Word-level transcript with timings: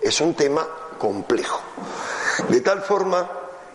Es 0.00 0.20
un 0.20 0.34
tema 0.34 0.66
complejo. 0.98 1.60
De 2.48 2.60
tal 2.60 2.82
forma 2.82 3.28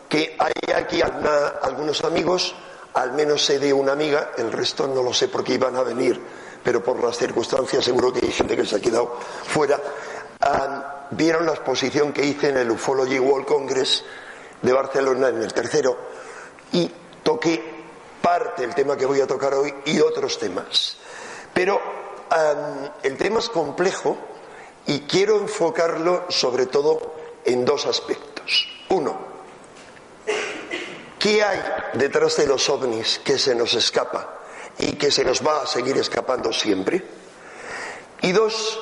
que 0.08 0.36
hay 0.38 0.74
aquí 0.76 1.02
algunos 1.02 2.04
amigos, 2.04 2.56
al 2.94 3.14
menos 3.14 3.44
sé 3.44 3.58
de 3.58 3.74
una 3.74 3.94
amiga, 3.94 4.32
el 4.38 4.52
resto 4.52 4.88
no 4.88 5.02
lo 5.02 5.14
sé 5.14 5.28
porque 5.28 5.54
iban 5.54 5.76
a 5.76 5.84
venir, 5.84 6.22
pero 6.64 6.84
por 6.84 7.04
las 7.04 7.18
circunstancias 7.18 7.84
seguro 7.84 8.14
que 8.14 8.26
hay 8.26 8.32
gente 8.32 8.56
que 8.56 8.66
se 8.66 8.76
ha 8.76 8.80
quedado 8.80 9.18
fuera. 9.44 9.80
vieron 11.12 11.46
la 11.46 11.54
exposición 11.54 12.14
que 12.14 12.26
hice 12.26 12.50
en 12.50 12.58
el 12.58 12.72
Ufology 12.72 13.20
World 13.20 13.48
Congress 13.48 14.04
de 14.62 14.72
Barcelona 14.72 15.30
en 15.30 15.42
el 15.42 15.52
tercero 15.52 15.98
y 16.72 16.92
toqué 17.24 17.71
parte 18.32 18.62
del 18.62 18.74
tema 18.74 18.96
que 18.96 19.06
voy 19.06 19.20
a 19.20 19.28
tocar 19.28 19.54
hoy 19.54 19.74
y 19.84 20.00
otros 20.00 20.40
temas. 20.40 20.96
Pero 21.54 21.82
el 23.04 23.18
tema 23.18 23.40
es 23.40 23.50
complejo 23.50 24.18
y 24.86 25.02
quiero 25.02 25.38
enfocarlo 25.38 26.28
sobre 26.30 26.66
todo 26.68 27.14
en 27.44 27.66
dos 27.66 27.86
aspectos. 27.86 28.70
Uno, 28.88 29.20
¿qué 31.20 31.44
hay 31.44 31.60
detrás 31.96 32.38
de 32.38 32.48
los 32.48 32.70
ovnis 32.70 33.20
que 33.20 33.38
se 33.38 33.54
nos 33.54 33.74
escapa 33.74 34.40
y 34.78 34.94
que 34.94 35.12
se 35.12 35.26
nos 35.26 35.46
va 35.46 35.64
a 35.64 35.68
seguir 35.68 35.98
escapando 35.98 36.54
siempre? 36.54 37.04
Y 38.22 38.32
dos, 38.32 38.80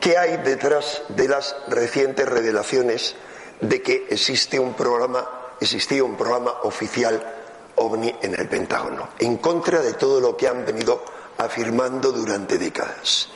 ¿qué 0.00 0.16
hay 0.16 0.38
detrás 0.38 1.02
de 1.08 1.28
las 1.28 1.54
recientes 1.68 2.26
revelaciones 2.26 3.14
de 3.60 3.82
que 3.82 4.06
existe 4.08 4.58
un 4.58 4.72
programa, 4.72 5.28
existía 5.60 6.02
un 6.02 6.16
programa 6.16 6.52
oficial 6.62 7.40
ovni 7.82 8.14
en 8.22 8.34
el 8.38 8.48
Pentágono, 8.48 9.10
en 9.18 9.36
contra 9.38 9.80
de 9.80 9.94
todo 9.94 10.20
lo 10.20 10.36
que 10.36 10.48
han 10.48 10.64
venido 10.64 11.04
afirmando 11.38 12.12
durante 12.12 12.58
décadas? 12.58 13.28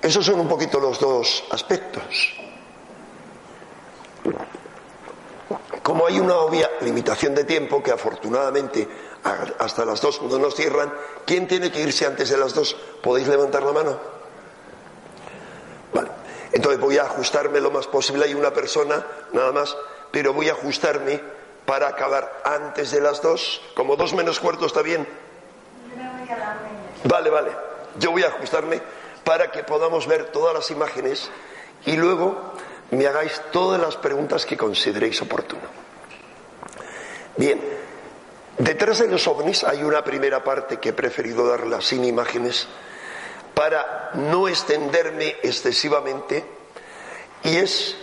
Esos 0.00 0.24
son 0.24 0.40
un 0.40 0.48
poquito 0.48 0.78
los 0.78 1.00
dos 1.00 1.44
aspectos. 1.50 2.34
Como 5.82 6.06
hay 6.06 6.20
una 6.20 6.36
obvia 6.36 6.70
limitación 6.82 7.34
de 7.34 7.44
tiempo 7.44 7.82
que 7.82 7.90
afortunadamente 7.90 8.86
hasta 9.58 9.84
las 9.84 10.00
dos 10.00 10.20
no 10.22 10.38
nos 10.38 10.54
cierran, 10.54 10.92
¿quién 11.24 11.48
tiene 11.48 11.72
que 11.72 11.80
irse 11.80 12.06
antes 12.06 12.28
de 12.28 12.36
las 12.36 12.54
dos? 12.54 12.76
¿Podéis 13.02 13.26
levantar 13.26 13.62
la 13.62 13.72
mano? 13.72 13.98
Vale. 15.92 16.10
Entonces 16.52 16.80
voy 16.80 16.98
a 16.98 17.04
ajustarme 17.04 17.60
lo 17.60 17.70
más 17.70 17.86
posible. 17.86 18.26
Hay 18.26 18.34
una 18.34 18.52
persona, 18.52 19.04
nada 19.32 19.50
más, 19.52 19.76
pero 20.10 20.32
voy 20.32 20.48
a 20.48 20.52
ajustarme 20.52 21.37
para 21.68 21.88
acabar 21.88 22.40
antes 22.46 22.92
de 22.92 23.00
las 23.02 23.20
dos. 23.20 23.60
Como 23.74 23.94
dos 23.94 24.14
menos 24.14 24.40
cuarto 24.40 24.64
está 24.64 24.80
bien. 24.80 25.06
Vale, 27.04 27.28
vale. 27.28 27.50
Yo 27.98 28.10
voy 28.10 28.22
a 28.22 28.28
ajustarme 28.28 28.80
para 29.22 29.50
que 29.50 29.64
podamos 29.64 30.06
ver 30.06 30.32
todas 30.32 30.54
las 30.54 30.70
imágenes 30.70 31.30
y 31.84 31.92
luego 31.92 32.54
me 32.90 33.06
hagáis 33.06 33.42
todas 33.52 33.78
las 33.78 33.96
preguntas 33.96 34.46
que 34.46 34.56
consideréis 34.56 35.20
oportuno. 35.20 35.64
Bien, 37.36 37.60
detrás 38.56 39.00
de 39.00 39.08
los 39.08 39.28
ovnis 39.28 39.62
hay 39.62 39.82
una 39.82 40.02
primera 40.02 40.42
parte 40.42 40.78
que 40.78 40.88
he 40.88 40.94
preferido 40.94 41.46
darla 41.46 41.82
sin 41.82 42.02
imágenes 42.02 42.66
para 43.52 44.12
no 44.14 44.48
extenderme 44.48 45.36
excesivamente 45.42 46.46
y 47.44 47.58
es 47.58 47.94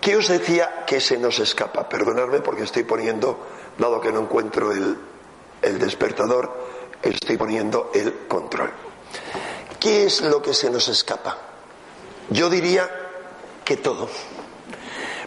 ¿Qué 0.00 0.16
os 0.16 0.28
decía 0.28 0.84
que 0.86 1.00
se 1.00 1.18
nos 1.18 1.38
escapa? 1.38 1.88
Perdonadme 1.88 2.40
porque 2.40 2.62
estoy 2.62 2.84
poniendo, 2.84 3.38
dado 3.78 4.00
que 4.00 4.12
no 4.12 4.20
encuentro 4.20 4.72
el, 4.72 4.96
el 5.62 5.78
despertador, 5.78 6.50
estoy 7.02 7.36
poniendo 7.36 7.90
el 7.94 8.26
control. 8.28 8.72
¿Qué 9.80 10.06
es 10.06 10.20
lo 10.22 10.40
que 10.42 10.54
se 10.54 10.70
nos 10.70 10.88
escapa? 10.88 11.36
Yo 12.30 12.48
diría 12.48 12.88
que 13.64 13.76
todo. 13.76 14.08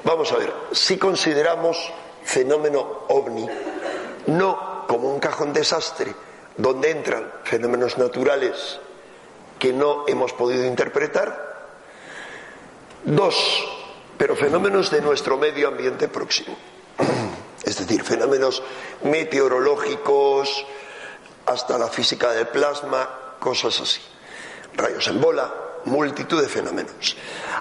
Vamos 0.04 0.32
a 0.32 0.38
ver, 0.38 0.54
si 0.72 0.98
consideramos 0.98 1.92
fenómeno 2.24 3.06
ovni 3.10 3.48
no 4.28 4.86
como 4.88 5.12
un 5.12 5.20
cajón 5.20 5.54
desastre 5.54 6.14
donde 6.58 6.92
entran 6.92 7.32
fenómenos 7.44 7.98
naturales 7.98 8.80
que 9.58 9.74
no 9.74 10.06
hemos 10.08 10.34
podido 10.34 10.66
interpretar, 10.66 11.70
dos, 13.04 13.81
pero 14.18 14.36
fenómenos 14.36 14.92
de 14.92 15.02
nuestro 15.02 15.38
medio 15.38 15.68
ambiente 15.68 16.08
próximo, 16.08 16.58
es 17.64 17.78
decir, 17.78 18.04
fenómenos 18.04 18.62
meteorológicos, 19.04 20.66
hasta 21.46 21.78
la 21.78 21.88
física 21.88 22.32
del 22.32 22.48
plasma, 22.48 23.10
cosas 23.40 23.80
así, 23.82 24.02
rayos 24.76 25.08
en 25.08 25.20
bola, 25.20 25.54
multitud 25.86 26.42
de 26.42 26.48
fenómenos. 26.48 27.18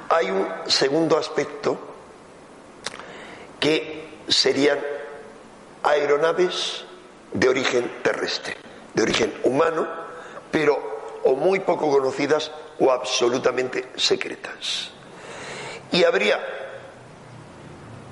Hay 0.08 0.30
un 0.30 0.46
segundo 0.66 1.16
aspecto 1.16 1.78
que 3.58 4.20
serían 4.28 4.78
aeronaves 5.82 6.84
de 7.32 7.48
origen 7.48 7.90
terrestre, 8.02 8.56
de 8.94 9.02
origen 9.02 9.34
humano, 9.44 9.88
pero 10.50 10.90
o 11.24 11.34
muy 11.34 11.60
poco 11.60 11.90
conocidas 11.90 12.50
o 12.78 12.90
absolutamente 12.90 13.90
secretas. 13.96 14.90
Y 15.92 16.04
habría 16.04 16.40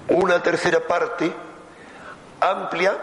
una 0.09 0.43
tercera 0.43 0.81
parte 0.87 1.33
amplia, 2.41 2.97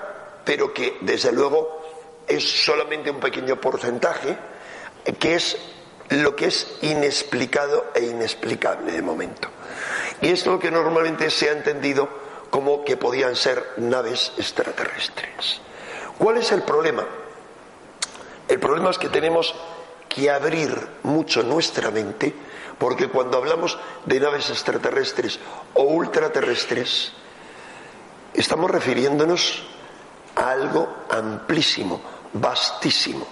pero 0.43 0.73
que 0.73 0.97
desde 1.01 1.31
luego 1.31 1.81
es 2.27 2.65
solamente 2.65 3.11
un 3.11 3.19
pequeño 3.19 3.59
porcentaje, 3.59 4.37
que 5.19 5.35
es 5.35 5.57
lo 6.09 6.35
que 6.35 6.47
es 6.47 6.77
inexplicado 6.81 7.91
e 7.93 8.05
inexplicable 8.05 8.91
de 8.91 9.01
momento. 9.01 9.49
Y 10.21 10.29
es 10.29 10.45
lo 10.45 10.59
que 10.59 10.71
normalmente 10.71 11.29
se 11.29 11.49
ha 11.49 11.53
entendido 11.53 12.07
como 12.49 12.83
que 12.83 12.97
podían 12.97 13.35
ser 13.35 13.73
naves 13.77 14.31
extraterrestres. 14.37 15.61
¿Cuál 16.17 16.37
es 16.37 16.51
el 16.51 16.63
problema? 16.63 17.05
El 18.47 18.59
problema 18.59 18.91
es 18.91 18.97
que 18.97 19.09
tenemos 19.09 19.53
que 20.07 20.29
abrir 20.29 20.73
mucho 21.03 21.43
nuestra 21.43 21.91
mente, 21.91 22.33
porque 22.77 23.07
cuando 23.09 23.37
hablamos 23.37 23.77
de 24.05 24.19
naves 24.19 24.49
extraterrestres 24.49 25.39
o 25.73 25.83
ultraterrestres, 25.83 27.13
estamos 28.33 28.69
refiriéndonos 28.69 29.63
a 30.35 30.51
algo 30.51 31.05
amplísimo, 31.09 32.01
vastísimo. 32.33 33.25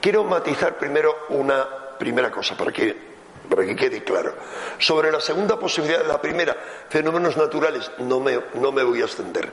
Quiero 0.00 0.24
matizar 0.24 0.78
primero 0.78 1.26
una 1.30 1.66
primera 1.98 2.30
cosa 2.30 2.56
para 2.56 2.72
que, 2.72 2.96
para 3.48 3.64
que 3.64 3.76
quede 3.76 4.04
claro. 4.04 4.34
Sobre 4.78 5.10
la 5.10 5.20
segunda 5.20 5.58
posibilidad, 5.58 6.06
la 6.06 6.20
primera, 6.20 6.56
fenómenos 6.88 7.36
naturales, 7.36 7.90
no 7.98 8.20
me, 8.20 8.40
no 8.54 8.72
me 8.72 8.82
voy 8.82 9.02
a 9.02 9.04
extender. 9.04 9.50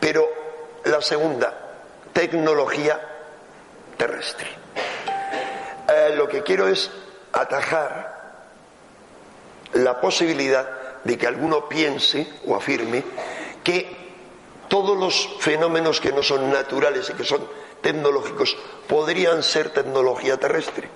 Pero 0.00 0.28
la 0.84 1.00
segunda, 1.02 1.54
tecnología 2.12 3.00
terrestre. 3.96 4.48
Eh, 5.88 6.14
lo 6.16 6.28
que 6.28 6.42
quiero 6.42 6.68
es 6.68 6.90
atajar 7.32 8.17
la 9.74 10.00
posibilidad 10.00 11.02
de 11.04 11.16
que 11.16 11.26
alguno 11.26 11.68
piense 11.68 12.26
o 12.46 12.56
afirme 12.56 13.04
que 13.62 13.96
todos 14.68 14.96
los 14.96 15.36
fenómenos 15.40 16.00
que 16.00 16.12
no 16.12 16.22
son 16.22 16.50
naturales 16.50 17.10
y 17.10 17.14
que 17.14 17.24
son 17.24 17.46
tecnológicos 17.80 18.56
podrían 18.86 19.42
ser 19.42 19.70
tecnología 19.70 20.36
terrestre. 20.36 20.88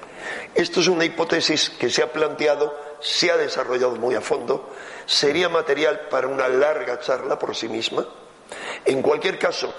Esto 0.54 0.80
es 0.80 0.88
una 0.88 1.04
hipótesis 1.04 1.70
que 1.70 1.90
se 1.90 2.02
ha 2.02 2.12
planteado, 2.12 2.78
se 3.00 3.30
ha 3.30 3.36
desarrollado 3.36 3.96
muy 3.96 4.14
a 4.14 4.20
fondo, 4.20 4.70
sería 5.06 5.48
material 5.48 6.08
para 6.10 6.28
una 6.28 6.48
larga 6.48 7.00
charla 7.00 7.38
por 7.38 7.56
sí 7.56 7.68
misma. 7.68 8.06
En 8.84 9.02
cualquier 9.02 9.38
caso, 9.38 9.72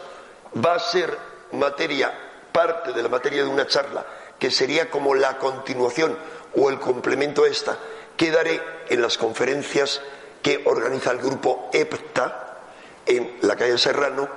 va 0.64 0.76
a 0.76 0.80
ser 0.80 1.16
materia, 1.52 2.12
parte 2.52 2.92
de 2.94 3.04
la 3.04 3.10
materia 3.10 3.44
de 3.44 3.50
una 3.50 3.68
charla, 3.68 4.06
que 4.40 4.52
sería 4.52 4.90
como 4.90 5.16
la 5.16 5.38
continuación 5.38 6.18
o 6.56 6.70
el 6.70 6.80
complemento 6.80 7.44
a 7.44 7.48
esta, 7.48 7.78
que 8.18 8.32
daré 8.32 8.62
en 8.90 9.02
las 9.02 9.18
conferencias 9.18 10.02
que 10.42 10.62
organiza 10.66 11.12
el 11.12 11.20
grupo 11.20 11.70
EPTA 11.74 12.58
en 13.06 13.38
la 13.42 13.56
calle 13.56 13.78
Serrano. 13.78 14.28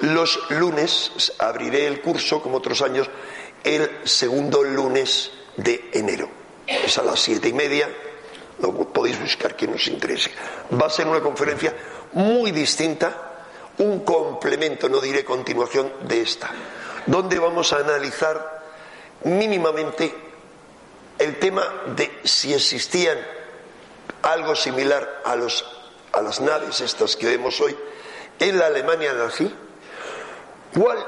Los 0.00 0.50
lunes 0.50 1.32
abriré 1.38 1.86
el 1.86 2.00
curso, 2.00 2.42
como 2.42 2.58
otros 2.58 2.82
años, 2.82 3.08
el 3.64 4.00
segundo 4.04 4.62
lunes 4.62 5.30
de 5.56 5.90
enero. 5.92 6.28
Es 6.66 6.98
a 6.98 7.02
las 7.02 7.20
siete 7.20 7.48
y 7.48 7.52
media, 7.52 7.88
lo 8.60 8.72
podéis 8.92 9.20
buscar 9.20 9.56
quien 9.56 9.74
os 9.74 9.86
interese. 9.88 10.30
Va 10.80 10.86
a 10.86 10.90
ser 10.90 11.06
una 11.06 11.20
conferencia 11.20 11.74
muy 12.12 12.50
distinta, 12.50 13.30
un 13.78 14.00
complemento, 14.00 14.88
no 14.88 15.00
diré 15.00 15.24
continuación, 15.24 15.92
de 16.02 16.20
esta, 16.20 16.50
donde 17.06 17.38
vamos 17.38 17.72
a 17.72 17.78
analizar 17.78 18.62
mínimamente 19.24 20.31
el 21.22 21.38
tema 21.38 21.82
de 21.96 22.20
si 22.24 22.52
existían 22.52 23.18
algo 24.22 24.54
similar 24.54 25.22
a, 25.24 25.36
los, 25.36 25.64
a 26.12 26.20
las 26.22 26.40
naves 26.40 26.80
estas 26.80 27.16
que 27.16 27.26
vemos 27.26 27.60
hoy 27.60 27.76
en 28.38 28.58
la 28.58 28.66
Alemania 28.66 29.12
nazi, 29.12 29.52
¿Cuál 30.74 31.04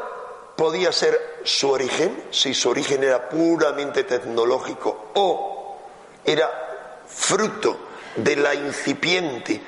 podía 0.57 0.93
ser 0.93 1.41
su 1.43 1.71
origen? 1.71 2.25
Si 2.31 2.53
su 2.53 2.69
origen 2.69 3.03
era 3.03 3.29
puramente 3.29 4.05
tecnológico 4.05 5.11
o 5.15 5.79
era 6.25 7.03
fruto 7.07 7.79
de 8.17 8.37
la 8.37 8.55
incipiente 8.55 9.61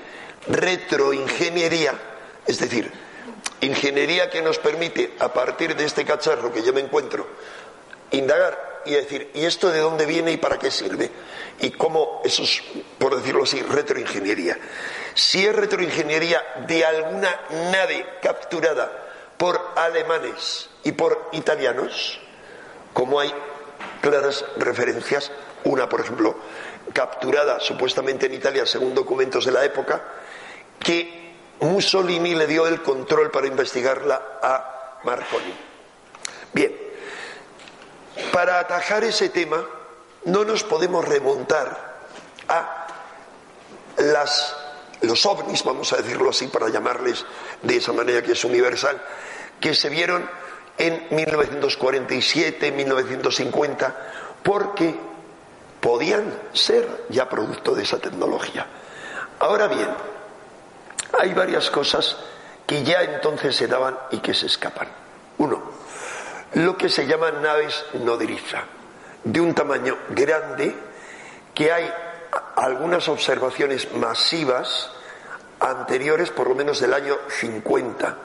retroingeniería, 0.48 1.94
es 2.46 2.58
decir, 2.58 2.92
ingeniería 3.62 4.30
que 4.30 4.42
nos 4.42 4.58
permite, 4.58 5.14
a 5.18 5.32
partir 5.32 5.74
de 5.74 5.86
este 5.86 6.04
cacharro 6.04 6.52
que 6.52 6.62
yo 6.62 6.74
me 6.74 6.80
encuentro, 6.80 7.26
indagar 8.10 8.75
y 8.86 8.92
decir, 8.92 9.30
¿y 9.34 9.44
esto 9.44 9.70
de 9.70 9.80
dónde 9.80 10.06
viene 10.06 10.32
y 10.32 10.36
para 10.36 10.58
qué 10.58 10.70
sirve? 10.70 11.10
Y 11.60 11.70
cómo 11.70 12.20
eso 12.24 12.42
es, 12.42 12.62
por 12.98 13.16
decirlo 13.16 13.44
así, 13.44 13.60
retroingeniería. 13.62 14.58
Si 15.14 15.44
es 15.44 15.54
retroingeniería 15.54 16.42
de 16.66 16.84
alguna 16.84 17.40
nave 17.72 18.06
capturada 18.22 19.06
por 19.36 19.72
alemanes 19.76 20.70
y 20.84 20.92
por 20.92 21.30
italianos, 21.32 22.20
como 22.92 23.20
hay 23.20 23.32
claras 24.00 24.44
referencias, 24.56 25.30
una, 25.64 25.88
por 25.88 26.00
ejemplo, 26.00 26.36
capturada 26.92 27.60
supuestamente 27.60 28.26
en 28.26 28.34
Italia 28.34 28.66
según 28.66 28.94
documentos 28.94 29.44
de 29.44 29.52
la 29.52 29.64
época, 29.64 30.02
que 30.78 31.34
Mussolini 31.60 32.34
le 32.34 32.46
dio 32.46 32.66
el 32.66 32.82
control 32.82 33.30
para 33.30 33.46
investigarla 33.46 34.38
a 34.42 35.00
Marconi. 35.04 35.54
Bien, 36.52 36.85
para 38.32 38.60
atajar 38.60 39.04
ese 39.04 39.28
tema 39.28 39.64
no 40.24 40.44
nos 40.44 40.64
podemos 40.64 41.04
remontar 41.04 41.96
a 42.48 42.86
las, 43.98 44.56
los 45.02 45.24
ovnis, 45.26 45.64
vamos 45.64 45.92
a 45.92 45.98
decirlo 45.98 46.30
así 46.30 46.48
para 46.48 46.68
llamarles 46.68 47.24
de 47.62 47.76
esa 47.76 47.92
manera 47.92 48.22
que 48.22 48.32
es 48.32 48.44
universal, 48.44 49.00
que 49.60 49.74
se 49.74 49.88
vieron 49.88 50.28
en 50.78 51.06
1947, 51.10 52.72
1950, 52.72 53.96
porque 54.42 54.94
podían 55.80 56.32
ser 56.52 57.06
ya 57.08 57.28
producto 57.28 57.74
de 57.74 57.84
esa 57.84 57.98
tecnología. 57.98 58.66
Ahora 59.38 59.68
bien, 59.68 59.88
hay 61.18 61.32
varias 61.32 61.70
cosas 61.70 62.16
que 62.66 62.82
ya 62.82 63.02
entonces 63.02 63.54
se 63.54 63.68
daban 63.68 63.96
y 64.10 64.18
que 64.18 64.34
se 64.34 64.46
escapan. 64.46 64.88
Uno, 65.38 65.62
lo 66.56 66.78
que 66.78 66.88
se 66.88 67.06
llaman 67.06 67.42
naves 67.42 67.84
nodriza, 67.92 68.64
de 69.24 69.42
un 69.42 69.54
tamaño 69.54 69.98
grande, 70.08 70.74
que 71.54 71.70
hay 71.70 71.92
algunas 72.56 73.08
observaciones 73.08 73.92
masivas 73.92 74.90
anteriores, 75.60 76.30
por 76.30 76.48
lo 76.48 76.54
menos 76.54 76.80
del 76.80 76.94
año 76.94 77.18
50, 77.28 78.16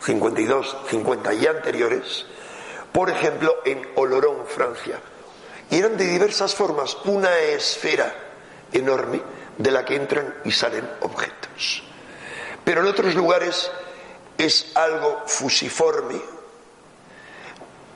52, 0.00 0.76
50 0.88 1.34
y 1.34 1.46
anteriores, 1.46 2.26
por 2.90 3.08
ejemplo 3.08 3.54
en 3.64 3.88
Oloron, 3.94 4.48
Francia. 4.48 4.98
Y 5.70 5.78
eran 5.78 5.96
de 5.96 6.06
diversas 6.06 6.56
formas, 6.56 6.96
una 7.04 7.38
esfera 7.38 8.12
enorme 8.72 9.22
de 9.58 9.70
la 9.70 9.84
que 9.84 9.94
entran 9.94 10.34
y 10.44 10.50
salen 10.50 10.90
objetos. 11.02 11.84
Pero 12.64 12.80
en 12.80 12.88
otros 12.88 13.14
lugares 13.14 13.70
es 14.38 14.72
algo 14.74 15.22
fusiforme, 15.26 16.20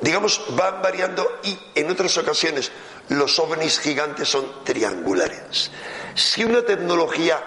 digamos, 0.00 0.43
van 0.50 0.82
variando 0.82 1.41
y 1.43 1.58
en 1.75 1.91
otras 1.91 2.17
ocasiones 2.19 2.70
los 3.08 3.38
ovnis 3.38 3.81
gigantes 3.81 4.29
son 4.29 4.64
triangulares. 4.64 5.70
Si 6.14 6.44
una 6.44 6.62
tecnología 6.62 7.43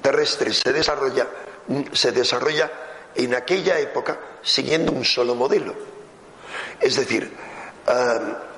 terrestre 0.00 0.52
se 0.52 0.72
desarrolla, 0.72 1.26
se 1.92 2.12
desarrolla 2.12 2.70
en 3.14 3.34
aquella 3.34 3.78
época 3.78 4.18
siguiendo 4.42 4.92
un 4.92 5.04
solo 5.04 5.34
modelo. 5.34 5.74
Es 6.80 6.96
decir, 6.96 7.32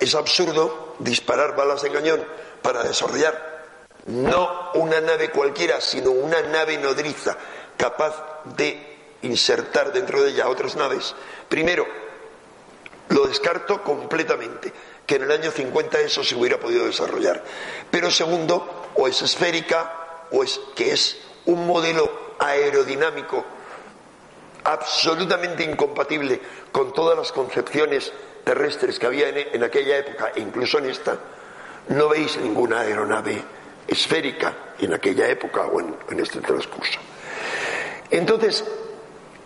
es 0.01 0.15
absurdo 0.15 0.97
disparar 0.99 1.57
balas 1.57 1.83
de 1.83 1.91
cañón 1.91 2.25
para 2.63 2.83
desarrollar 2.83 3.55
no 4.07 4.71
una 4.75 5.01
nave 5.01 5.31
cualquiera, 5.31 5.81
sino 5.81 6.11
una 6.11 6.43
nave 6.43 6.77
nodriza 6.79 7.37
capaz 7.77 8.43
de 8.57 8.95
insertar 9.23 9.93
dentro 9.93 10.23
de 10.23 10.31
ella 10.31 10.49
otras 10.49 10.77
naves. 10.77 11.15
Primero, 11.49 11.87
lo 13.09 13.27
descarto 13.27 13.83
completamente, 13.83 14.73
que 15.07 15.17
en 15.17 15.23
el 15.23 15.31
año 15.31 15.51
50 15.51 16.01
eso 16.01 16.25
se 16.25 16.35
hubiera 16.35 16.59
podido 16.59 16.87
desarrollar. 16.87 17.43
Pero 17.91 18.11
segundo, 18.11 18.91
o 18.95 19.07
es 19.07 19.21
esférica, 19.23 20.27
o 20.31 20.43
es 20.43 20.61
que 20.75 20.93
es 20.93 21.19
un 21.47 21.67
modelo 21.67 22.37
aerodinámico 22.39 23.45
absolutamente 24.65 25.63
incompatible 25.63 26.41
con 26.73 26.93
todas 26.93 27.17
las 27.17 27.33
concepciones 27.33 28.13
terrestres 28.45 28.99
que 28.99 29.07
había 29.07 29.29
en, 29.29 29.63
aquella 29.63 29.99
época, 29.99 30.33
e 30.35 30.41
incluso 30.41 30.79
en 30.79 30.87
esta, 30.87 31.19
no 31.89 32.09
veis 32.09 32.37
ninguna 32.39 32.81
aeronave 32.81 33.43
esférica 33.87 34.75
en 34.79 34.95
aquella 34.95 35.29
época 35.29 35.67
o 35.67 35.81
en, 35.81 35.95
en 36.11 36.21
este 36.21 36.41
transcurso. 36.41 36.99
Entonces, 38.11 38.65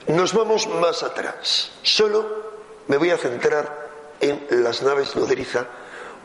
nos 0.09 0.33
vamos 0.33 0.67
más 0.69 1.03
atrás. 1.03 1.73
Solo 1.83 2.58
me 2.89 2.97
voy 2.97 3.11
a 3.11 3.19
centrar 3.19 3.89
en 4.21 4.47
las 4.51 4.83
naves 4.83 5.15
nodriza 5.15 5.67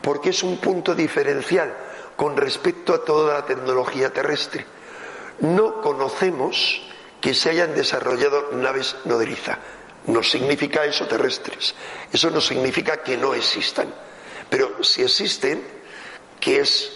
porque 0.02 0.30
es 0.30 0.42
un 0.42 0.58
punto 0.58 0.94
diferencial 0.94 1.74
con 2.16 2.36
respecto 2.36 2.94
a 2.94 3.04
toda 3.04 3.34
la 3.34 3.46
tecnología 3.46 4.12
terrestre. 4.12 4.66
No 5.40 5.80
conocemos 5.80 6.82
que 7.20 7.34
se 7.34 7.50
hayan 7.50 7.74
desarrollado 7.74 8.50
naves 8.52 8.96
nodriza. 9.04 9.58
No 10.06 10.22
significa 10.22 10.84
eso 10.84 11.06
terrestres. 11.06 11.74
Eso 12.12 12.30
no 12.30 12.40
significa 12.40 12.98
que 12.98 13.16
no 13.16 13.34
existan. 13.34 13.92
Pero 14.50 14.84
si 14.84 15.02
existen, 15.02 15.66
que 16.38 16.60
es, 16.60 16.92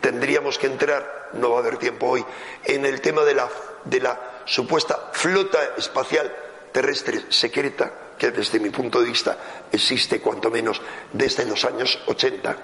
tendríamos 0.00 0.58
que 0.58 0.66
entrar, 0.66 1.30
no 1.32 1.50
va 1.50 1.56
a 1.56 1.60
haber 1.60 1.78
tiempo 1.78 2.06
hoy, 2.06 2.24
en 2.64 2.84
el 2.84 3.00
tema 3.00 3.24
de 3.24 3.34
la, 3.34 3.48
de 3.84 4.00
la 4.00 4.42
supuesta 4.44 5.10
flota 5.12 5.58
espacial 5.78 6.32
terrestre 6.72 7.24
secreta, 7.30 7.92
que 8.18 8.30
desde 8.30 8.60
mi 8.60 8.70
punto 8.70 9.00
de 9.00 9.08
vista 9.08 9.38
existe 9.70 10.20
cuanto 10.20 10.50
menos 10.50 10.80
desde 11.12 11.44
los 11.44 11.64
años 11.64 11.98
80. 12.06 12.56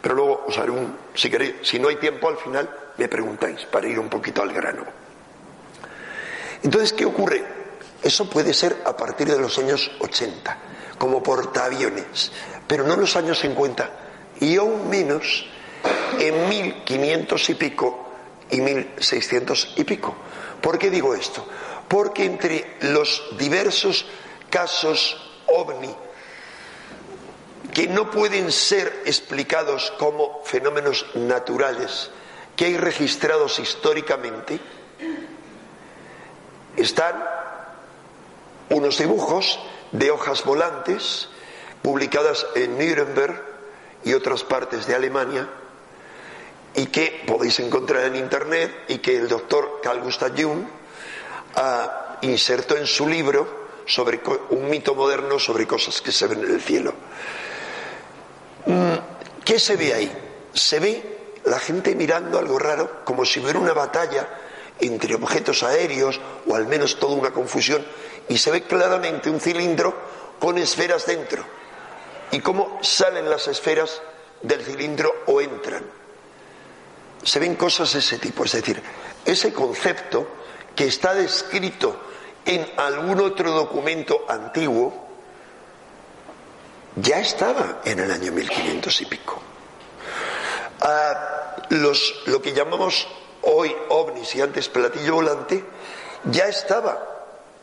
Pero 0.00 0.14
luego 0.14 0.44
os 0.48 0.58
haré 0.58 0.70
un, 0.70 0.96
si 1.14 1.30
queréis, 1.30 1.56
si 1.62 1.78
no 1.78 1.88
hay 1.88 1.96
tiempo 1.96 2.28
al 2.28 2.36
final, 2.36 2.68
me 2.96 3.08
preguntáis 3.08 3.64
para 3.66 3.86
ir 3.86 3.98
un 3.98 4.08
poquito 4.08 4.42
al 4.42 4.52
grano. 4.52 4.84
Entonces, 6.62 6.92
¿qué 6.92 7.04
ocurre? 7.04 7.44
Eso 8.02 8.28
puede 8.28 8.52
ser 8.52 8.82
a 8.84 8.96
partir 8.96 9.28
de 9.28 9.38
los 9.38 9.56
años 9.58 9.90
80, 10.00 10.58
como 10.98 11.22
portaaviones, 11.22 12.32
pero 12.66 12.84
no 12.84 12.94
en 12.94 13.00
los 13.00 13.16
años 13.16 13.38
50, 13.38 13.90
y 14.40 14.56
aún 14.56 14.88
menos 14.88 15.46
en 16.18 16.48
1500 16.48 17.50
y 17.50 17.54
pico 17.54 18.08
y 18.50 18.60
1600 18.60 19.74
y 19.76 19.84
pico. 19.84 20.14
¿Por 20.60 20.78
qué 20.78 20.90
digo 20.90 21.14
esto? 21.14 21.46
Porque 21.88 22.24
entre 22.24 22.76
los 22.80 23.36
diversos 23.38 24.06
casos 24.52 25.16
ovni 25.48 25.92
que 27.72 27.88
no 27.88 28.10
pueden 28.10 28.52
ser 28.52 29.02
explicados 29.06 29.92
como 29.98 30.42
fenómenos 30.44 31.06
naturales 31.14 32.10
que 32.54 32.66
hay 32.66 32.76
registrados 32.76 33.58
históricamente, 33.58 34.60
están 36.76 37.24
unos 38.68 38.98
dibujos 38.98 39.58
de 39.92 40.10
hojas 40.10 40.44
volantes 40.44 41.28
publicadas 41.80 42.46
en 42.54 42.78
Nuremberg 42.78 43.42
y 44.04 44.12
otras 44.12 44.44
partes 44.44 44.86
de 44.86 44.94
Alemania 44.94 45.48
y 46.74 46.86
que 46.86 47.24
podéis 47.26 47.58
encontrar 47.60 48.04
en 48.04 48.16
internet 48.16 48.84
y 48.88 48.98
que 48.98 49.16
el 49.16 49.28
doctor 49.28 49.80
Carl 49.82 50.00
Gustav 50.00 50.32
Jung 50.38 50.64
ha 51.56 52.18
insertó 52.20 52.76
en 52.76 52.86
su 52.86 53.08
libro 53.08 53.61
sobre 53.86 54.20
un 54.50 54.68
mito 54.68 54.94
moderno 54.94 55.38
sobre 55.38 55.66
cosas 55.66 56.00
que 56.00 56.12
se 56.12 56.26
ven 56.26 56.44
en 56.44 56.50
el 56.54 56.60
cielo. 56.60 56.94
Mm, 58.66 58.94
¿Qué 59.44 59.58
se 59.58 59.76
ve 59.76 59.92
ahí? 59.92 60.12
Se 60.52 60.78
ve 60.78 61.12
la 61.44 61.58
gente 61.58 61.94
mirando 61.94 62.38
algo 62.38 62.58
raro, 62.58 63.04
como 63.04 63.24
si 63.24 63.40
hubiera 63.40 63.58
una 63.58 63.72
batalla 63.72 64.28
entre 64.80 65.14
objetos 65.14 65.62
aéreos 65.62 66.20
o 66.46 66.54
al 66.54 66.66
menos 66.66 66.98
toda 66.98 67.14
una 67.14 67.30
confusión, 67.30 67.84
y 68.28 68.38
se 68.38 68.50
ve 68.50 68.62
claramente 68.62 69.30
un 69.30 69.40
cilindro 69.40 69.94
con 70.38 70.58
esferas 70.58 71.06
dentro. 71.06 71.44
¿Y 72.30 72.40
cómo 72.40 72.78
salen 72.82 73.28
las 73.28 73.48
esferas 73.48 74.00
del 74.42 74.62
cilindro 74.64 75.12
o 75.26 75.40
entran? 75.40 75.84
Se 77.22 77.38
ven 77.38 77.54
cosas 77.56 77.92
de 77.92 77.98
ese 78.00 78.18
tipo, 78.18 78.44
es 78.44 78.52
decir, 78.52 78.82
ese 79.24 79.52
concepto 79.52 80.26
que 80.74 80.86
está 80.86 81.14
descrito 81.14 82.00
en 82.44 82.70
algún 82.76 83.20
otro 83.20 83.52
documento 83.52 84.24
antiguo, 84.28 84.92
ya 86.96 87.20
estaba 87.20 87.80
en 87.84 88.00
el 88.00 88.10
año 88.10 88.32
1500 88.32 89.00
y 89.00 89.06
pico. 89.06 89.40
Ah, 90.80 91.56
lo 91.70 92.42
que 92.42 92.52
llamamos 92.52 93.06
hoy 93.42 93.74
ovnis 93.88 94.34
y 94.34 94.40
antes 94.40 94.68
platillo 94.68 95.14
volante, 95.14 95.64
ya 96.24 96.46
estaba 96.46 97.08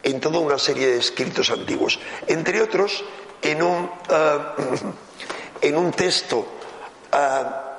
en 0.02 0.20
toda 0.20 0.40
una 0.40 0.58
serie 0.58 0.88
de 0.88 0.98
escritos 0.98 1.52
antiguos. 1.52 2.00
Entre 2.28 2.62
otros, 2.62 3.04
en 3.42 3.62
un, 3.62 3.92
ah, 4.10 4.56
en 5.62 5.78
un 5.78 5.92
texto 5.92 6.46
ah, 7.12 7.78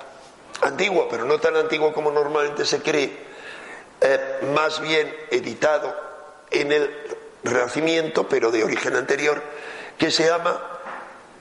antiguo, 0.62 1.08
pero 1.10 1.24
no 1.24 1.38
tan 1.40 1.56
antiguo 1.56 1.92
como 1.92 2.10
normalmente 2.10 2.64
se 2.64 2.80
cree, 2.80 3.30
eh, 4.00 4.40
más 4.54 4.80
bien 4.80 5.14
editado 5.30 6.09
en 6.50 6.72
el 6.72 6.90
Renacimiento, 7.42 8.28
pero 8.28 8.50
de 8.50 8.64
origen 8.64 8.96
anterior, 8.96 9.42
que 9.96 10.10
se 10.10 10.26
llama 10.26 10.60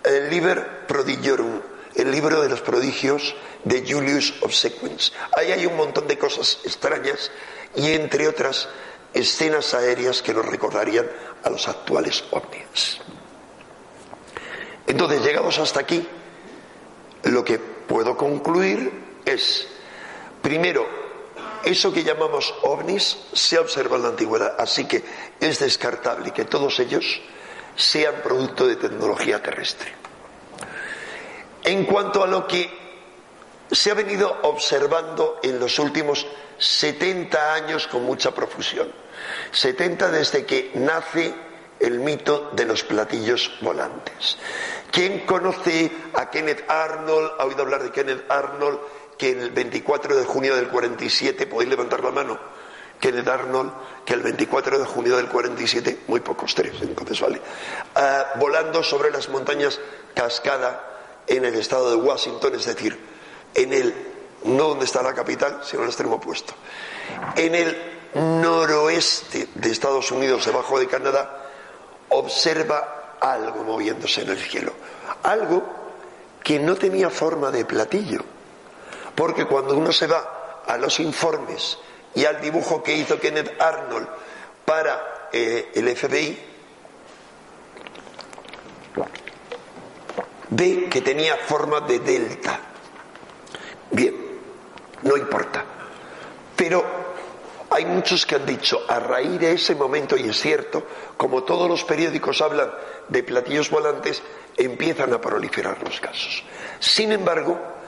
el 0.04 0.30
Liber 0.30 0.88
Prodigiorum, 0.88 1.62
el 1.96 2.12
libro 2.12 2.42
de 2.42 2.50
los 2.50 2.62
prodigios 2.62 3.36
de 3.66 3.84
Julius 3.86 4.34
Obsequens. 4.42 5.12
Ahí 5.36 5.52
hay 5.52 5.66
un 5.66 5.76
montón 5.76 6.08
de 6.08 6.18
cosas 6.18 6.60
extrañas 6.64 7.32
y 7.76 7.92
entre 7.92 8.28
otras 8.28 8.70
escenas 9.14 9.74
aéreas 9.74 10.22
que 10.22 10.34
nos 10.34 10.46
recordarían 10.46 11.10
a 11.44 11.50
los 11.50 11.68
actuales 11.68 12.24
ovnis. 12.32 13.00
Entonces, 14.88 15.22
llegados 15.24 15.60
hasta 15.60 15.82
aquí, 15.82 16.08
lo 17.24 17.44
que 17.44 17.60
puedo 17.60 18.16
concluir 18.16 18.92
es, 19.26 19.68
primero, 20.42 20.88
eso 21.64 21.92
que 21.92 22.04
llamamos 22.04 22.54
ovnis 22.64 23.18
se 23.34 23.58
observa 23.58 23.98
en 23.98 24.04
la 24.04 24.10
antigüedad, 24.10 24.56
así 24.58 24.86
que 24.86 25.04
es 25.40 25.60
descartable 25.60 26.32
que 26.32 26.46
todos 26.46 26.80
ellos 26.80 27.22
sean 27.76 28.16
producto 28.24 28.68
de 28.68 28.76
tecnología 28.76 29.42
terrestre. 29.42 29.94
En 31.64 31.86
cuanto 31.86 32.24
a 32.24 32.28
lo 32.28 32.48
que 32.48 32.70
se 33.72 33.92
ha 33.92 33.94
venido 33.94 34.40
observando 34.44 35.40
en 35.44 35.60
los 35.60 35.78
últimos 35.80 36.26
70 36.58 37.54
años 37.54 37.88
con 37.88 38.04
mucha 38.04 38.32
profusión, 38.32 38.92
70 39.52 40.12
desde 40.12 40.46
que 40.46 40.72
nace 40.76 41.34
el 41.80 42.00
mito 42.00 42.52
de 42.54 42.66
los 42.66 42.84
platillos 42.84 43.52
volantes. 43.62 44.38
¿Quién 44.92 45.26
conoce 45.26 45.92
a 46.14 46.30
Kenneth 46.30 46.70
Arnold? 46.70 47.32
¿Ha 47.40 47.46
oído 47.46 47.62
hablar 47.62 47.84
de 47.84 47.92
Kenneth 47.92 48.30
Arnold? 48.30 48.80
Que 49.20 49.32
el 49.32 49.52
24 49.52 50.16
de 50.16 50.24
junio 50.24 50.56
del 50.56 50.70
47, 50.70 51.46
podéis 51.46 51.70
levantar 51.70 52.04
la 52.04 52.10
mano, 52.10 52.40
Kenneth 53.00 53.28
Arnold, 53.28 53.72
que 54.06 54.16
el 54.16 54.22
24 54.22 54.80
de 54.80 54.86
junio 54.86 55.18
del 55.18 55.28
47, 55.28 56.00
muy 56.08 56.22
pocos 56.22 56.56
tres, 56.56 56.74
entonces 56.82 57.20
vale, 57.22 57.40
ah, 57.96 58.34
volando 58.38 58.82
sobre 58.82 59.12
las 59.12 59.30
montañas 59.30 59.80
Cascada 60.16 61.22
en 61.28 61.46
el 61.46 61.56
estado 61.56 61.92
de 61.92 61.98
Washington, 61.98 62.56
es 62.56 62.66
decir, 62.66 62.98
en 63.54 63.74
el, 63.74 63.94
no 64.46 64.70
donde 64.70 64.86
está 64.86 65.04
la 65.04 65.14
capital, 65.14 65.60
sino 65.64 65.82
en 65.82 65.84
el 65.84 65.90
extremo 65.90 66.16
opuesto, 66.16 66.54
en 67.36 67.56
el 67.56 67.78
noroeste 68.16 69.50
de 69.54 69.70
Estados 69.70 70.12
Unidos, 70.12 70.46
debajo 70.46 70.80
de 70.80 70.88
Canadá, 70.88 71.50
observa 72.10 73.18
algo 73.20 73.64
moviéndose 73.64 74.22
en 74.22 74.30
el 74.30 74.38
cielo. 74.38 74.74
Algo 75.24 75.64
que 76.44 76.60
no 76.60 76.76
tenía 76.76 77.10
forma 77.10 77.52
de 77.52 77.66
platillo. 77.66 78.24
Porque 79.20 79.44
cuando 79.44 79.76
uno 79.76 79.92
se 79.92 80.08
va 80.08 80.62
a 80.66 80.78
los 80.78 80.98
informes 81.02 81.78
y 82.16 82.24
al 82.24 82.40
dibujo 82.40 82.82
que 82.82 82.96
hizo 82.96 83.20
Kenneth 83.20 83.62
Arnold 83.62 84.08
para 84.64 85.28
eh, 85.34 85.74
el 85.76 85.94
FBI, 85.94 86.40
ve 90.52 90.88
que 90.90 91.02
tenía 91.02 91.36
forma 91.36 91.82
de 91.82 92.00
delta. 92.00 92.62
Bien, 93.92 94.16
no 95.02 95.18
importa. 95.18 95.66
Pero 96.56 96.86
hay 97.72 97.84
muchos 97.84 98.26
que 98.26 98.36
han 98.36 98.46
dicho, 98.46 98.86
a 98.88 99.02
raíz 99.02 99.38
de 99.38 99.52
ese 99.52 99.76
momento, 99.76 100.16
y 100.16 100.30
es 100.30 100.40
cierto, 100.40 100.88
como 101.18 101.44
todos 101.44 101.68
los 101.68 101.84
periódicos 101.84 102.42
hablan 102.42 102.72
de 103.10 103.22
platillos 103.24 103.70
volantes, 103.70 104.24
empiezan 104.56 105.12
a 105.12 105.20
proliferar 105.20 105.84
los 105.84 106.00
casos. 106.00 106.42
Sin 106.80 107.12
embargo, 107.12 107.79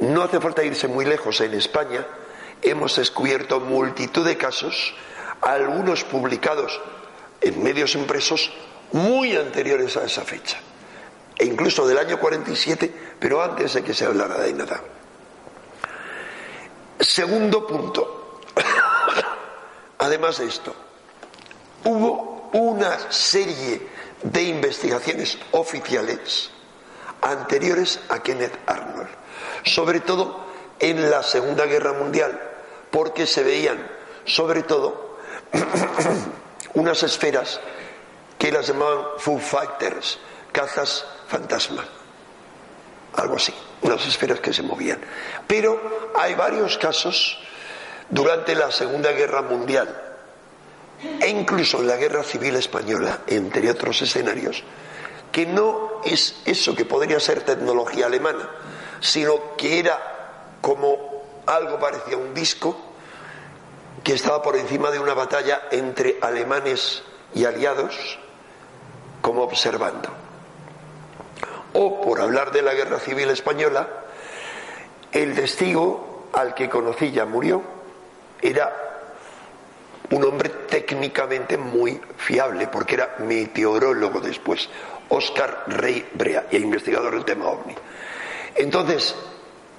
no 0.00 0.22
hace 0.22 0.40
falta 0.40 0.64
irse 0.64 0.88
muy 0.88 1.04
lejos. 1.04 1.40
En 1.40 1.54
España 1.54 2.06
hemos 2.62 2.96
descubierto 2.96 3.60
multitud 3.60 4.24
de 4.26 4.36
casos, 4.36 4.94
algunos 5.40 6.04
publicados 6.04 6.80
en 7.40 7.62
medios 7.62 7.94
impresos 7.94 8.52
muy 8.92 9.36
anteriores 9.36 9.96
a 9.96 10.04
esa 10.04 10.22
fecha, 10.22 10.58
e 11.38 11.44
incluso 11.46 11.86
del 11.86 11.98
año 11.98 12.18
47, 12.18 12.92
pero 13.18 13.42
antes 13.42 13.74
de 13.74 13.82
que 13.82 13.94
se 13.94 14.04
hablara 14.04 14.38
de 14.40 14.52
nada. 14.52 14.80
Segundo 16.98 17.66
punto, 17.66 18.40
además 19.98 20.38
de 20.38 20.46
esto, 20.46 20.74
hubo 21.84 22.50
una 22.52 23.10
serie 23.10 23.88
de 24.22 24.42
investigaciones 24.42 25.38
oficiales 25.52 26.50
anteriores 27.22 28.00
a 28.08 28.22
Kenneth 28.22 28.58
Arnold, 28.66 29.08
sobre 29.64 30.00
todo 30.00 30.46
en 30.78 31.10
la 31.10 31.22
Segunda 31.22 31.66
Guerra 31.66 31.92
Mundial, 31.92 32.40
porque 32.90 33.26
se 33.26 33.42
veían 33.42 33.78
sobre 34.24 34.62
todo 34.62 35.18
unas 36.74 37.02
esferas 37.02 37.60
que 38.38 38.50
las 38.50 38.66
llamaban 38.66 39.04
Foo 39.18 39.38
Fighters, 39.38 40.18
cazas 40.52 41.04
fantasma, 41.28 41.84
algo 43.14 43.36
así, 43.36 43.54
unas 43.82 44.06
esferas 44.06 44.40
que 44.40 44.52
se 44.52 44.62
movían. 44.62 44.98
Pero 45.46 46.10
hay 46.16 46.34
varios 46.34 46.78
casos 46.78 47.38
durante 48.08 48.54
la 48.54 48.70
Segunda 48.70 49.12
Guerra 49.12 49.42
Mundial 49.42 50.10
e 51.20 51.28
incluso 51.28 51.80
en 51.80 51.86
la 51.86 51.96
Guerra 51.96 52.22
Civil 52.22 52.56
Española, 52.56 53.20
entre 53.26 53.70
otros 53.70 54.02
escenarios, 54.02 54.62
que 55.32 55.46
no 55.46 56.00
es 56.04 56.40
eso 56.44 56.74
que 56.74 56.84
podría 56.84 57.20
ser 57.20 57.42
tecnología 57.42 58.06
alemana, 58.06 58.48
sino 59.00 59.56
que 59.56 59.78
era 59.78 59.98
como 60.60 60.96
algo 61.46 61.78
parecía 61.78 62.16
un 62.16 62.34
disco 62.34 62.76
que 64.04 64.14
estaba 64.14 64.42
por 64.42 64.56
encima 64.56 64.90
de 64.90 64.98
una 64.98 65.14
batalla 65.14 65.62
entre 65.70 66.18
alemanes 66.20 67.02
y 67.34 67.44
aliados, 67.44 68.18
como 69.20 69.42
observando. 69.42 70.08
O, 71.72 72.00
por 72.00 72.20
hablar 72.20 72.50
de 72.50 72.62
la 72.62 72.74
Guerra 72.74 72.98
Civil 72.98 73.30
Española, 73.30 73.88
el 75.12 75.34
testigo 75.34 76.28
al 76.32 76.54
que 76.54 76.68
conocí 76.68 77.10
ya 77.10 77.26
murió, 77.26 77.62
era 78.40 78.90
un 80.10 80.24
hombre 80.24 80.48
técnicamente 80.68 81.56
muy 81.56 82.00
fiable, 82.16 82.66
porque 82.66 82.94
era 82.94 83.16
meteorólogo 83.18 84.20
después, 84.20 84.68
Oscar 85.10 85.64
Rey 85.66 86.08
Brea, 86.14 86.46
y 86.50 86.56
investigador 86.56 87.12
del 87.12 87.24
tema 87.24 87.46
ovni. 87.46 87.74
Entonces, 88.54 89.14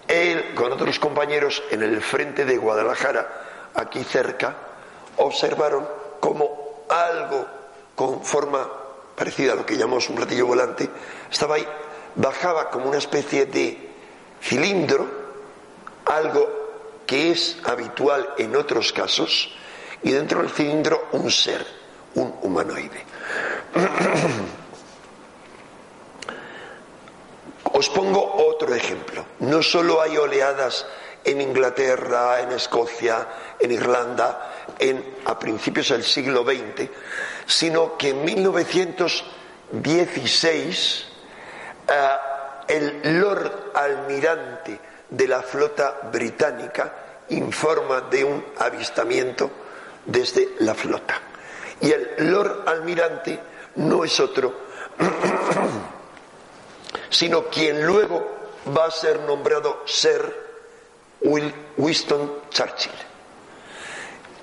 él, 0.07 0.53
con 0.55 0.71
otros 0.71 0.99
compañeros 0.99 1.63
en 1.71 1.83
el 1.83 2.01
frente 2.01 2.45
de 2.45 2.57
Guadalajara, 2.57 3.71
aquí 3.73 4.03
cerca, 4.03 4.55
observaron 5.17 5.87
como 6.19 6.85
algo 6.89 7.47
con 7.95 8.23
forma 8.23 8.67
parecida 9.15 9.53
a 9.53 9.55
lo 9.55 9.65
que 9.65 9.77
llamamos 9.77 10.09
un 10.09 10.15
platillo 10.15 10.47
volante, 10.47 10.89
estaba 11.29 11.55
ahí, 11.55 11.67
bajaba 12.15 12.69
como 12.69 12.89
una 12.89 12.97
especie 12.97 13.45
de 13.45 13.89
cilindro, 14.41 15.07
algo 16.05 17.03
que 17.05 17.31
es 17.31 17.57
habitual 17.63 18.33
en 18.37 18.55
otros 18.55 18.91
casos, 18.91 19.55
y 20.03 20.11
dentro 20.11 20.41
del 20.41 20.49
cilindro 20.49 21.07
un 21.13 21.29
ser, 21.29 21.65
un 22.15 22.35
humanoide. 22.41 23.05
Os 27.81 27.89
pongo 27.89 28.21
otro 28.21 28.69
ejemplo. 28.75 29.25
No 29.39 29.63
solo 29.63 30.03
hay 30.03 30.15
oleadas 30.15 30.85
en 31.23 31.41
Inglaterra, 31.41 32.39
en 32.41 32.51
Escocia, 32.51 33.27
en 33.57 33.71
Irlanda, 33.71 34.67
a 35.25 35.39
principios 35.39 35.89
del 35.89 36.03
siglo 36.03 36.43
XX, 36.43 36.87
sino 37.47 37.97
que 37.97 38.09
en 38.09 38.23
1916 38.23 41.05
eh, 41.87 42.09
el 42.67 43.19
Lord 43.19 43.71
Almirante 43.73 44.79
de 45.09 45.27
la 45.27 45.41
flota 45.41 46.01
británica 46.13 46.93
informa 47.29 48.01
de 48.01 48.23
un 48.23 48.45
avistamiento 48.59 49.49
desde 50.05 50.49
la 50.59 50.75
flota. 50.75 51.19
Y 51.81 51.91
el 51.91 52.31
Lord 52.31 52.61
Almirante 52.67 53.39
no 53.77 54.05
es 54.05 54.19
otro, 54.19 54.53
sino 57.11 57.45
quien 57.45 57.85
luego 57.85 58.25
va 58.75 58.85
a 58.85 58.91
ser 58.91 59.19
nombrado 59.19 59.83
Sir 59.85 60.35
Winston 61.77 62.41
Churchill. 62.49 62.91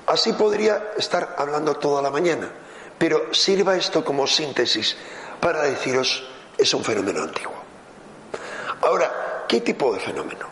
Así 0.07 0.33
podría 0.35 0.93
estar 0.97 1.35
hablando 1.37 1.75
toda 1.75 2.01
la 2.01 2.11
mañana, 2.11 2.51
pero 2.97 3.35
sirva 3.35 3.77
esto 3.77 4.05
como 4.05 4.27
síntesis 4.27 4.97
para 5.41 5.63
deciros 5.63 6.25
es 6.57 6.73
un 6.75 6.85
fenómeno 6.85 7.23
antiguo. 7.23 7.55
Ahora, 8.83 9.45
¿qué 9.49 9.61
tipo 9.61 9.93
de 9.93 10.01
fenómeno? 10.01 10.47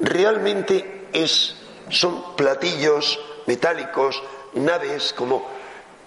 Realmente 0.00 1.08
es, 1.12 1.56
son 1.88 2.36
platillos 2.36 3.18
metálicos, 3.46 4.22
naves 4.54 5.12
como 5.12 5.48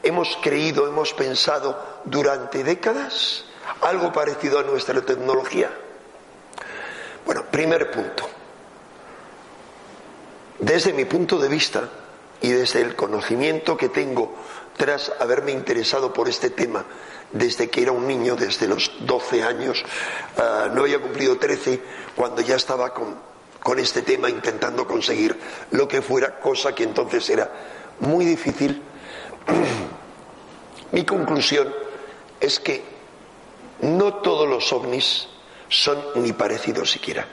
hemos 0.03 0.37
creído, 0.41 0.87
hemos 0.87 1.13
pensado 1.13 2.01
durante 2.05 2.63
décadas 2.63 3.46
algo 3.81 4.11
parecido 4.11 4.59
a 4.59 4.63
nuestra 4.63 5.01
tecnología. 5.01 5.69
Bueno, 7.25 7.43
primer 7.51 7.91
punto. 7.91 8.27
Desde 10.59 10.93
mi 10.93 11.05
punto 11.05 11.37
de 11.37 11.49
vista 11.49 11.89
y 12.41 12.49
desde 12.51 12.81
el 12.81 12.95
conocimiento 12.95 13.77
que 13.77 13.89
tengo 13.89 14.35
tras 14.75 15.11
haberme 15.19 15.51
interesado 15.51 16.13
por 16.13 16.29
este 16.29 16.51
tema 16.51 16.85
desde 17.31 17.69
que 17.69 17.81
era 17.81 17.91
un 17.91 18.07
niño, 18.07 18.35
desde 18.35 18.67
los 18.67 18.91
12 19.01 19.43
años, 19.43 19.83
ah, 20.37 20.69
no 20.73 20.83
había 20.83 20.99
cumplido 21.01 21.37
13, 21.37 21.81
cuando 22.15 22.41
ya 22.41 22.55
estaba 22.55 22.93
con, 22.93 23.15
con 23.61 23.79
este 23.79 24.01
tema 24.01 24.29
intentando 24.29 24.87
conseguir 24.87 25.37
lo 25.71 25.87
que 25.87 26.01
fuera, 26.01 26.39
cosa 26.39 26.73
que 26.73 26.83
entonces 26.83 27.29
era 27.29 27.51
muy 27.99 28.25
difícil. 28.25 28.81
Mi 30.91 31.03
conclusión 31.03 31.73
es 32.39 32.59
que 32.59 32.96
no 33.81 34.15
todos 34.15 34.47
los 34.47 34.71
ovnis 34.73 35.27
son 35.69 35.97
ni 36.15 36.33
parecidos 36.33 36.91
siquiera, 36.91 37.25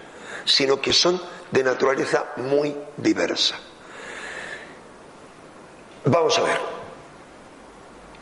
sino 0.45 0.81
que 0.81 0.93
son 0.93 1.21
de 1.51 1.63
naturaleza 1.63 2.33
muy 2.37 2.75
diversa. 2.97 3.57
Vamos 6.05 6.39
a 6.39 6.43
ver. 6.43 6.59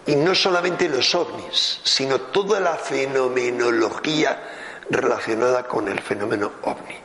Y 0.07 0.17
no 0.17 0.35
solamente 0.35 0.89
los 0.89 1.15
ovnis, 1.15 1.81
sino 1.85 2.21
toda 2.21 2.61
la 2.61 2.75
fenomenología 2.75 4.51
relacionada 4.91 5.65
con 5.65 5.89
el 5.89 6.01
fenómeno 6.01 6.53
ovni. 6.63 6.97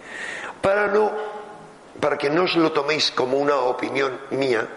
Para 0.62 0.88
no 0.88 1.38
para 2.00 2.18
que 2.18 2.30
no 2.30 2.44
os 2.44 2.56
lo 2.56 2.72
toméis 2.72 3.10
como 3.10 3.38
una 3.38 3.58
opinión 3.58 4.22
mía, 4.30 4.68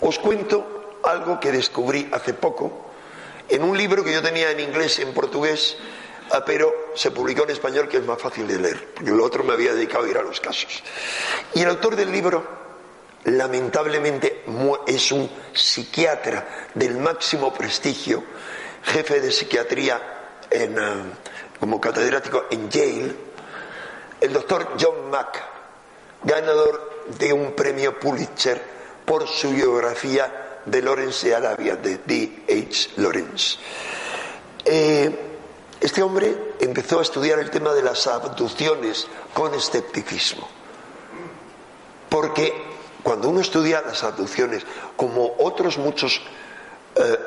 os 0.00 0.18
cuento 0.18 0.98
algo 1.04 1.38
que 1.38 1.52
descubrí 1.52 2.08
hace 2.12 2.32
poco 2.32 2.89
en 3.50 3.62
un 3.62 3.76
libro 3.76 4.04
que 4.04 4.12
yo 4.12 4.22
tenía 4.22 4.50
en 4.50 4.60
inglés 4.60 4.98
en 4.98 5.12
portugués 5.12 5.76
Ah, 6.32 6.44
pero 6.44 6.92
se 6.94 7.10
publicó 7.10 7.42
en 7.42 7.50
español 7.50 7.88
que 7.88 7.96
es 7.96 8.04
más 8.04 8.20
fácil 8.20 8.46
de 8.46 8.58
leer, 8.58 8.94
porque 8.94 9.10
lo 9.10 9.24
otro 9.24 9.42
me 9.42 9.52
había 9.52 9.74
dedicado 9.74 10.04
a 10.04 10.08
ir 10.08 10.16
a 10.16 10.22
los 10.22 10.40
casos. 10.40 10.82
Y 11.54 11.62
el 11.62 11.68
autor 11.68 11.96
del 11.96 12.12
libro, 12.12 12.46
lamentablemente, 13.24 14.44
es 14.86 15.10
un 15.10 15.28
psiquiatra 15.52 16.68
del 16.74 16.98
máximo 16.98 17.52
prestigio, 17.52 18.22
jefe 18.84 19.20
de 19.20 19.32
psiquiatría 19.32 20.00
en, 20.48 20.78
ah, 20.78 21.04
como 21.58 21.80
catedrático 21.80 22.44
en 22.48 22.70
Yale, 22.70 23.16
el 24.20 24.32
doctor 24.32 24.74
John 24.80 25.10
Mack, 25.10 25.42
ganador 26.22 27.06
de 27.18 27.32
un 27.32 27.54
premio 27.54 27.98
Pulitzer 27.98 28.62
por 29.04 29.26
su 29.26 29.50
biografía 29.50 30.49
de 30.64 30.82
Lawrence 30.82 31.28
de 31.28 31.34
Arabia, 31.34 31.76
de 31.76 31.98
D. 31.98 32.44
H. 32.48 32.90
Lawrence. 32.96 33.58
Eh, 34.64 35.10
este 35.80 36.02
hombre 36.02 36.54
empezó 36.60 36.98
a 36.98 37.02
estudiar 37.02 37.38
el 37.38 37.50
tema 37.50 37.72
de 37.72 37.82
las 37.82 38.06
abducciones 38.06 39.06
con 39.32 39.54
escepticismo. 39.54 40.46
Porque 42.08 42.52
cuando 43.02 43.28
uno 43.28 43.40
estudia 43.40 43.80
las 43.80 44.04
abducciones, 44.04 44.66
como 44.96 45.36
otros 45.38 45.78
muchos 45.78 46.20
eh, 46.96 47.18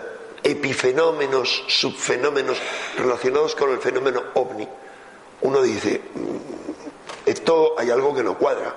epifenómenos, 0.44 1.64
subfenómenos 1.68 2.58
relacionados 2.98 3.56
con 3.56 3.72
el 3.72 3.80
fenómeno 3.80 4.22
ovni, 4.36 4.68
uno 5.42 5.62
dice, 5.62 6.02
mm, 6.14 7.30
esto 7.30 7.74
hay 7.78 7.90
algo 7.90 8.14
que 8.14 8.24
no 8.24 8.38
cuadra. 8.38 8.76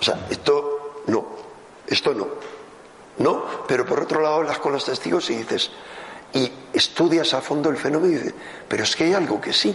O 0.00 0.02
sea, 0.02 0.26
esto 0.30 1.02
no, 1.06 1.26
esto 1.86 2.14
no. 2.14 2.28
No, 3.18 3.44
pero 3.66 3.86
por 3.86 4.00
otro 4.00 4.20
lado 4.20 4.36
hablas 4.36 4.58
con 4.58 4.72
los 4.72 4.84
testigos 4.84 5.30
y 5.30 5.36
dices, 5.36 5.70
y 6.32 6.50
estudias 6.72 7.32
a 7.34 7.40
fondo 7.40 7.70
el 7.70 7.76
fenómeno 7.76 8.12
y 8.12 8.16
dices, 8.16 8.34
pero 8.68 8.82
es 8.82 8.96
que 8.96 9.04
hay 9.04 9.14
algo 9.14 9.40
que 9.40 9.52
sí. 9.52 9.74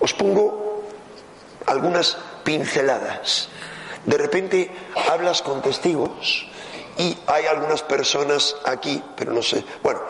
Os 0.00 0.12
pongo 0.14 0.84
algunas 1.66 2.18
pinceladas. 2.44 3.48
De 4.04 4.18
repente 4.18 4.70
hablas 5.08 5.42
con 5.42 5.62
testigos 5.62 6.48
y 6.96 7.16
hay 7.26 7.46
algunas 7.46 7.82
personas 7.82 8.56
aquí, 8.64 9.02
pero 9.16 9.32
no 9.32 9.42
sé. 9.42 9.64
Bueno, 9.82 10.00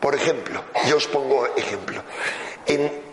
por 0.00 0.14
ejemplo, 0.14 0.62
yo 0.88 0.96
os 0.96 1.06
pongo 1.08 1.46
ejemplo. 1.56 2.02
En 2.66 3.05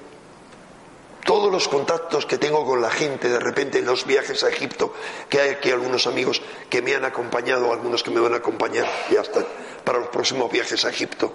todos 1.23 1.51
los 1.51 1.67
contactos 1.67 2.25
que 2.25 2.38
tengo 2.38 2.65
con 2.65 2.81
la 2.81 2.89
gente, 2.89 3.29
de 3.29 3.39
repente 3.39 3.79
en 3.79 3.86
los 3.86 4.05
viajes 4.05 4.43
a 4.43 4.49
Egipto, 4.49 4.93
que 5.29 5.39
hay 5.39 5.49
aquí 5.51 5.71
algunos 5.71 6.05
amigos 6.07 6.41
que 6.69 6.81
me 6.81 6.95
han 6.95 7.05
acompañado, 7.05 7.71
algunos 7.71 8.03
que 8.03 8.12
me 8.12 8.19
van 8.19 8.33
a 8.33 8.38
acompañar 8.38 8.88
y 9.09 9.15
hasta 9.15 9.45
para 9.83 9.99
los 9.99 10.09
próximos 10.09 10.51
viajes 10.51 10.83
a 10.86 10.89
Egipto. 10.89 11.33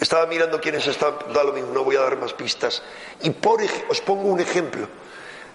Estaba 0.00 0.26
mirando 0.26 0.60
quiénes 0.60 0.86
están, 0.86 1.14
da 1.32 1.44
lo 1.44 1.52
mismo, 1.52 1.72
no 1.72 1.84
voy 1.84 1.96
a 1.96 2.00
dar 2.00 2.16
más 2.16 2.32
pistas. 2.32 2.82
Y 3.22 3.30
por, 3.30 3.60
os 3.88 4.00
pongo 4.00 4.28
un 4.28 4.40
ejemplo. 4.40 4.88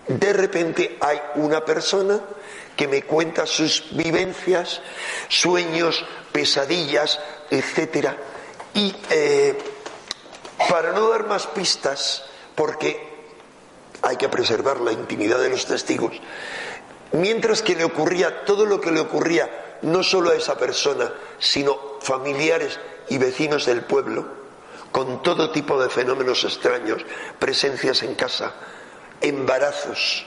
De 0.07 0.33
repente 0.33 0.97
hay 1.01 1.19
una 1.35 1.65
persona 1.65 2.21
que 2.75 2.87
me 2.87 3.03
cuenta 3.03 3.45
sus 3.47 3.85
vivencias, 3.91 4.81
sueños, 5.29 6.05
pesadillas, 6.31 7.19
etcétera. 7.49 8.15
Y 8.73 8.95
eh, 9.09 9.57
para 10.69 10.91
no 10.91 11.09
dar 11.09 11.25
más 11.25 11.47
pistas, 11.47 12.23
porque 12.53 13.14
hay 14.05 14.17
que 14.17 14.29
preservar 14.29 14.79
la 14.81 14.91
intimidad 14.91 15.39
de 15.39 15.49
los 15.49 15.65
testigos. 15.65 16.13
Mientras 17.13 17.63
que 17.63 17.75
le 17.75 17.83
ocurría 17.83 18.45
todo 18.45 18.65
lo 18.65 18.79
que 18.79 18.91
le 18.91 18.99
ocurría, 18.99 19.77
no 19.81 20.03
solo 20.03 20.29
a 20.29 20.35
esa 20.35 20.57
persona, 20.57 21.11
sino 21.39 21.99
familiares 22.01 22.79
y 23.09 23.17
vecinos 23.17 23.65
del 23.65 23.81
pueblo, 23.81 24.27
con 24.91 25.23
todo 25.23 25.51
tipo 25.51 25.81
de 25.81 25.89
fenómenos 25.89 26.43
extraños, 26.43 27.03
presencias 27.39 28.03
en 28.03 28.13
casa, 28.13 28.53
embarazos, 29.21 30.25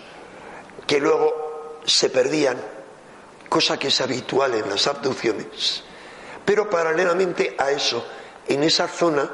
que 0.87 0.99
luego 0.99 1.79
se 1.85 2.11
perdían, 2.11 2.61
cosa 3.49 3.79
que 3.79 3.88
es 3.88 4.01
habitual 4.01 4.55
en 4.55 4.69
las 4.69 4.88
abducciones. 4.88 5.85
Pero 6.45 6.69
paralelamente 6.69 7.55
a 7.59 7.71
eso, 7.71 8.05
en 8.49 8.64
esa 8.64 8.88
zona 8.88 9.31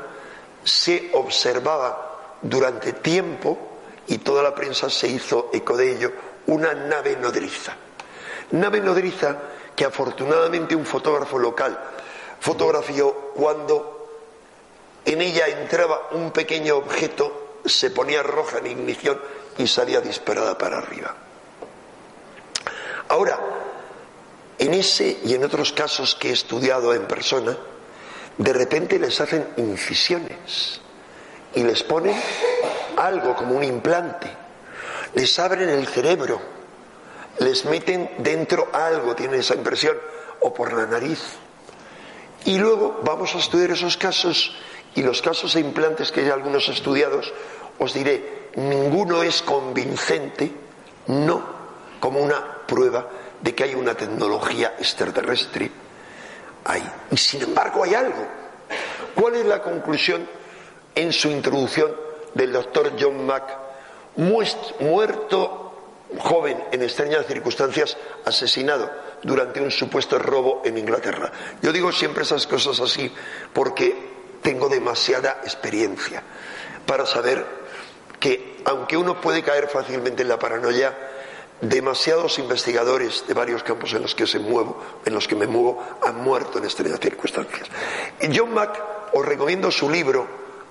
se 0.62 1.10
observaba 1.14 2.36
durante 2.42 2.92
tiempo 2.92 3.73
y 4.06 4.18
toda 4.18 4.42
la 4.42 4.54
prensa 4.54 4.90
se 4.90 5.08
hizo 5.08 5.50
eco 5.52 5.76
de 5.76 5.92
ello, 5.92 6.12
una 6.46 6.74
nave 6.74 7.16
nodriza. 7.16 7.74
Nave 8.52 8.80
nodriza 8.80 9.36
que 9.74 9.84
afortunadamente 9.84 10.76
un 10.76 10.84
fotógrafo 10.84 11.38
local 11.38 11.78
fotografió 12.40 13.32
cuando 13.34 13.94
en 15.04 15.20
ella 15.20 15.48
entraba 15.48 16.08
un 16.12 16.30
pequeño 16.30 16.76
objeto, 16.76 17.60
se 17.64 17.90
ponía 17.90 18.22
roja 18.22 18.58
en 18.58 18.66
ignición 18.66 19.20
y 19.58 19.66
salía 19.66 20.00
disparada 20.00 20.56
para 20.56 20.78
arriba. 20.78 21.14
Ahora, 23.08 23.38
en 24.58 24.74
ese 24.74 25.18
y 25.24 25.34
en 25.34 25.44
otros 25.44 25.72
casos 25.72 26.14
que 26.14 26.30
he 26.30 26.32
estudiado 26.32 26.94
en 26.94 27.06
persona, 27.06 27.56
de 28.36 28.52
repente 28.52 28.98
les 28.98 29.20
hacen 29.20 29.46
incisiones 29.56 30.80
y 31.54 31.62
les 31.62 31.82
ponen 31.82 32.16
algo 32.96 33.34
como 33.36 33.56
un 33.56 33.64
implante, 33.64 34.28
les 35.14 35.38
abren 35.38 35.68
el 35.68 35.86
cerebro, 35.86 36.40
les 37.38 37.64
meten 37.64 38.10
dentro 38.18 38.68
algo, 38.72 39.14
tienen 39.14 39.40
esa 39.40 39.54
impresión, 39.54 39.96
o 40.40 40.52
por 40.52 40.72
la 40.72 40.86
nariz. 40.86 41.20
Y 42.44 42.58
luego 42.58 43.00
vamos 43.02 43.34
a 43.34 43.38
estudiar 43.38 43.70
esos 43.70 43.96
casos 43.96 44.54
y 44.94 45.02
los 45.02 45.22
casos 45.22 45.54
de 45.54 45.60
implantes 45.60 46.12
que 46.12 46.20
hay 46.20 46.30
algunos 46.30 46.68
estudiados, 46.68 47.32
os 47.78 47.94
diré, 47.94 48.50
ninguno 48.56 49.22
es 49.22 49.42
convincente, 49.42 50.52
no 51.08 51.42
como 51.98 52.20
una 52.20 52.66
prueba 52.66 53.08
de 53.40 53.54
que 53.54 53.64
hay 53.64 53.74
una 53.74 53.94
tecnología 53.94 54.74
extraterrestre. 54.78 55.70
Hay. 56.64 56.82
Y 57.10 57.16
sin 57.16 57.42
embargo 57.42 57.84
hay 57.84 57.94
algo. 57.94 58.26
¿Cuál 59.14 59.36
es 59.36 59.46
la 59.46 59.62
conclusión 59.62 60.26
en 60.94 61.12
su 61.12 61.28
introducción 61.28 62.03
del 62.34 62.52
doctor 62.52 62.92
John 62.98 63.24
Mack, 63.24 63.56
muerto 64.80 65.64
joven 66.18 66.62
en 66.70 66.82
extrañas 66.82 67.26
circunstancias, 67.26 67.96
asesinado 68.24 68.90
durante 69.22 69.60
un 69.60 69.70
supuesto 69.70 70.18
robo 70.18 70.62
en 70.64 70.78
Inglaterra. 70.78 71.32
Yo 71.62 71.72
digo 71.72 71.90
siempre 71.92 72.22
esas 72.22 72.46
cosas 72.46 72.78
así 72.80 73.12
porque 73.52 74.14
tengo 74.42 74.68
demasiada 74.68 75.40
experiencia 75.42 76.22
para 76.86 77.06
saber 77.06 77.44
que 78.20 78.62
aunque 78.64 78.96
uno 78.96 79.20
puede 79.20 79.42
caer 79.42 79.68
fácilmente 79.68 80.22
en 80.22 80.28
la 80.28 80.38
paranoia, 80.38 80.94
demasiados 81.60 82.38
investigadores 82.38 83.24
de 83.26 83.34
varios 83.34 83.62
campos 83.62 83.92
en 83.94 84.02
los 84.02 84.14
que 84.14 84.26
se 84.26 84.38
muevo, 84.38 84.82
en 85.04 85.14
los 85.14 85.26
que 85.26 85.34
me 85.34 85.46
muevo, 85.46 85.82
han 86.02 86.22
muerto 86.22 86.58
en 86.58 86.64
extrañas 86.64 87.00
circunstancias. 87.00 87.68
John 88.34 88.52
Mack 88.52 88.80
os 89.14 89.24
recomiendo 89.24 89.70
su 89.70 89.88
libro 89.90 90.26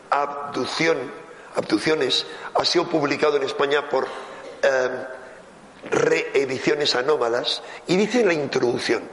Abducción 0.10 1.23
abducciones 1.56 2.26
ha 2.54 2.66
sido 2.66 2.88
publicado 2.88 3.38
en 3.38 3.44
España 3.44 3.90
por 3.90 4.08
em, 4.62 4.92
reediciones 5.90 6.96
anómalas 6.96 7.62
y 7.88 7.96
dice 7.98 8.22
en 8.22 8.28
la 8.28 8.34
introducción 8.34 9.04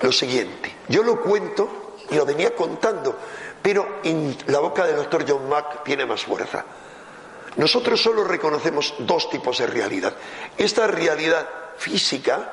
lo 0.00 0.12
siguiente, 0.12 0.74
yo 0.88 1.02
lo 1.02 1.20
cuento 1.20 1.96
y 2.10 2.14
lo 2.14 2.24
venía 2.24 2.54
contando, 2.54 3.16
pero 3.60 4.00
la 4.46 4.60
boca 4.60 4.86
del 4.86 4.96
doctor 4.96 5.24
John 5.28 5.48
Mack 5.48 5.82
tiene 5.82 6.06
más 6.06 6.22
fuerza. 6.22 6.64
Nosotros 7.56 8.00
solo 8.00 8.22
reconocemos 8.22 8.94
dos 9.00 9.28
tipos 9.28 9.58
de 9.58 9.66
realidad. 9.66 10.14
Esta 10.56 10.86
realidad 10.86 11.48
física, 11.76 12.52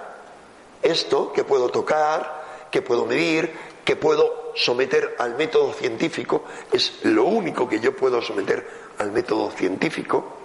esto 0.82 1.32
que 1.32 1.44
puedo 1.44 1.70
tocar, 1.70 2.44
que 2.72 2.82
puedo 2.82 3.06
medir, 3.06 3.56
que 3.84 3.96
puedo 3.96 4.45
someter 4.56 5.16
al 5.20 5.36
método 5.36 5.74
científico, 5.74 6.46
es 6.72 7.00
lo 7.04 7.26
único 7.26 7.68
que 7.68 7.80
yo 7.80 7.96
puedo 7.96 8.22
someter 8.22 8.68
al 8.98 9.12
método 9.12 9.52
científico, 9.52 10.38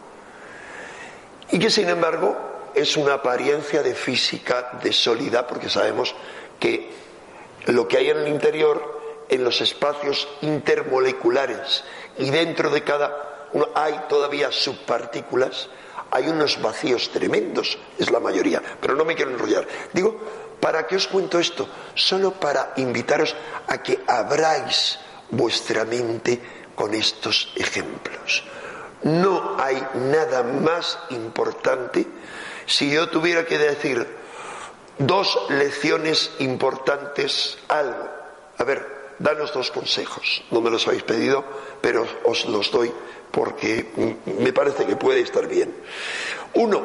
y 1.51 1.59
que 1.59 1.71
sin 1.71 1.89
embargo 1.89 2.37
es 2.75 2.97
una 2.97 3.15
apariencia 3.15 3.83
de 3.83 3.95
física, 3.95 4.79
de 4.83 4.93
sólida, 4.93 5.47
porque 5.47 5.69
sabemos 5.69 6.15
que 6.59 6.91
lo 7.67 7.89
que 7.89 7.99
hay 7.99 8.11
en 8.11 8.19
el 8.19 8.29
interior, 8.29 9.01
en 9.29 9.45
los 9.45 9.61
espacios 9.61 10.29
intermoleculares 10.43 11.85
y 12.19 12.31
dentro 12.31 12.71
de 12.71 12.83
cada 12.83 13.49
hay 13.75 14.01
todavía 14.09 14.53
subpartículas, 14.53 15.69
hay 16.11 16.29
unos 16.29 16.61
vacíos 16.61 17.11
tremendos, 17.11 17.79
es 17.99 18.11
la 18.11 18.21
mayoría, 18.21 18.63
pero 18.81 18.95
no 18.95 19.05
me 19.05 19.15
quiero 19.15 19.31
enrollar. 19.31 19.67
Digo, 19.93 20.21
¿para 20.61 20.87
qué 20.87 20.97
os 20.97 21.09
cuento 21.09 21.39
esto? 21.39 21.69
Solo 21.95 22.33
para 22.33 22.73
invitaros 22.77 23.35
a 23.67 23.83
que 23.83 24.01
abráis 24.07 24.99
vuestra 25.31 25.85
mente 25.85 26.41
con 26.75 26.95
estos 26.95 27.53
ejemplos. 27.57 28.45
No 29.03 29.57
hay 29.59 29.83
nada 29.95 30.43
más 30.43 30.99
importante 31.11 32.07
si 32.67 32.91
yo 32.91 33.09
tuviera 33.09 33.47
que 33.47 33.59
decir 33.59 34.07
dos 34.99 35.47
lecciones 35.49 36.31
importantes, 36.39 37.59
algo. 37.69 38.09
A 38.59 38.65
ver, 38.65 39.15
danos 39.19 39.53
dos 39.53 39.71
consejos. 39.71 40.45
No 40.51 40.61
me 40.61 40.71
los 40.71 40.87
habéis 40.87 41.03
pedido, 41.03 41.45
pero 41.81 42.07
os 42.25 42.45
los 42.47 42.71
doy 42.71 42.93
porque 43.31 44.17
me 44.27 44.53
parece 44.53 44.87
que 44.87 44.97
puede 44.97 45.21
estar 45.21 45.47
bien. 45.47 45.75
Uno, 46.55 46.83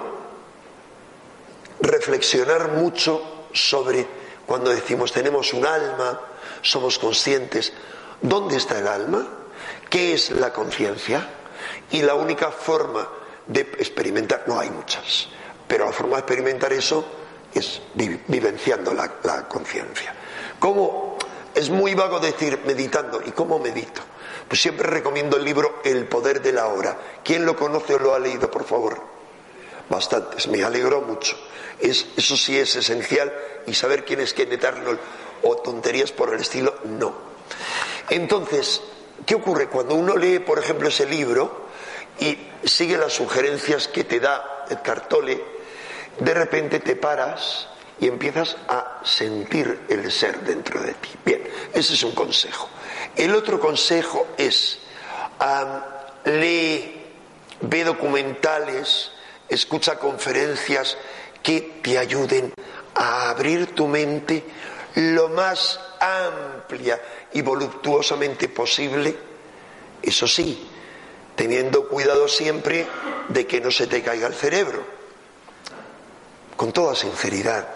reflexionar 1.82 2.72
mucho 2.72 3.35
sobre 3.56 4.06
cuando 4.46 4.70
decimos 4.70 5.12
tenemos 5.12 5.54
un 5.54 5.66
alma, 5.66 6.20
somos 6.62 7.00
conscientes, 7.00 7.74
¿dónde 8.22 8.58
está 8.58 8.78
el 8.78 8.88
alma? 8.88 9.28
¿Qué 9.90 10.14
es 10.14 10.32
la 10.32 10.54
conciencia? 10.54 11.28
Y 11.92 12.02
la 12.02 12.16
única 12.16 12.52
forma 12.52 13.08
de 13.48 13.62
experimentar, 13.62 14.44
no 14.48 14.60
hay 14.60 14.70
muchas, 14.70 15.30
pero 15.68 15.86
la 15.86 15.92
forma 15.92 16.16
de 16.18 16.20
experimentar 16.20 16.74
eso 16.74 17.06
es 17.54 17.82
vivenciando 17.94 18.94
la, 18.94 19.12
la 19.24 19.48
conciencia. 19.48 20.14
¿Cómo? 20.60 21.18
Es 21.54 21.70
muy 21.70 21.96
vago 21.96 22.20
decir 22.20 22.60
meditando. 22.66 23.22
¿Y 23.26 23.32
cómo 23.32 23.60
medito? 23.60 24.02
Pues 24.48 24.62
siempre 24.62 24.88
recomiendo 24.90 25.38
el 25.38 25.46
libro 25.46 25.80
El 25.86 26.06
poder 26.06 26.42
de 26.42 26.52
la 26.52 26.68
hora. 26.68 26.98
¿Quién 27.24 27.46
lo 27.46 27.56
conoce 27.56 27.96
o 27.96 28.00
lo 28.00 28.14
ha 28.14 28.20
leído, 28.20 28.52
por 28.52 28.66
favor? 28.66 29.02
Bastantes, 29.90 30.48
me 30.48 30.64
alegró 30.64 31.02
mucho. 31.02 31.38
Es, 31.80 32.06
eso 32.16 32.38
sí 32.38 32.58
es 32.58 32.76
esencial 32.76 33.34
y 33.68 33.74
saber 33.74 34.06
quién 34.06 34.22
es 34.22 34.34
Kenneth 34.34 34.64
Arnold 34.64 35.00
o 35.44 35.58
tonterías 35.58 36.12
por 36.12 36.34
el 36.34 36.42
estilo, 36.42 36.76
no. 36.86 37.14
Entonces, 38.10 38.82
¿qué 39.26 39.36
ocurre? 39.36 39.68
Cuando 39.68 39.96
uno 39.96 40.16
lee, 40.16 40.40
por 40.40 40.60
ejemplo, 40.60 40.88
ese 40.88 41.06
libro 41.06 41.66
y 42.20 42.38
sigue 42.64 42.98
las 42.98 43.14
sugerencias 43.14 43.88
que 43.88 44.04
te 44.04 44.20
da 44.20 44.66
el 44.70 44.82
cartole, 44.82 45.44
de 46.20 46.34
repente 46.34 46.80
te 46.80 46.96
paras 46.96 47.68
y 48.00 48.08
empiezas 48.08 48.58
a 48.68 49.02
sentir 49.04 49.82
el 49.90 50.12
ser 50.12 50.42
dentro 50.42 50.82
de 50.82 50.94
ti. 50.94 51.10
Bien, 51.26 51.44
ese 51.74 51.94
es 51.94 52.04
un 52.04 52.14
consejo. 52.14 52.70
El 53.16 53.34
otro 53.36 53.60
consejo 53.60 54.28
es, 54.38 54.80
lee, 56.26 57.04
ve 57.62 57.84
documentales, 57.84 59.12
escucha 59.50 59.98
conferencias 59.98 60.98
que 61.44 61.80
te 61.82 61.98
ayuden 61.98 62.54
a 62.96 63.30
abrir 63.30 63.76
tu 63.76 63.88
mente 63.88 64.44
lo 64.96 65.30
más 65.30 65.80
amplia 66.00 67.02
y 67.34 67.42
voluptuosamente 67.42 68.50
posible, 68.50 69.16
eso 70.02 70.28
sí, 70.28 70.68
teniendo 71.36 71.88
cuidado 71.88 72.28
siempre 72.28 72.88
de 73.28 73.46
que 73.46 73.60
no 73.60 73.72
se 73.72 73.88
te 73.88 74.02
caiga 74.02 74.28
el 74.28 74.34
cerebro, 74.34 74.84
con 76.56 76.72
toda 76.72 76.96
sinceridad. 76.96 77.68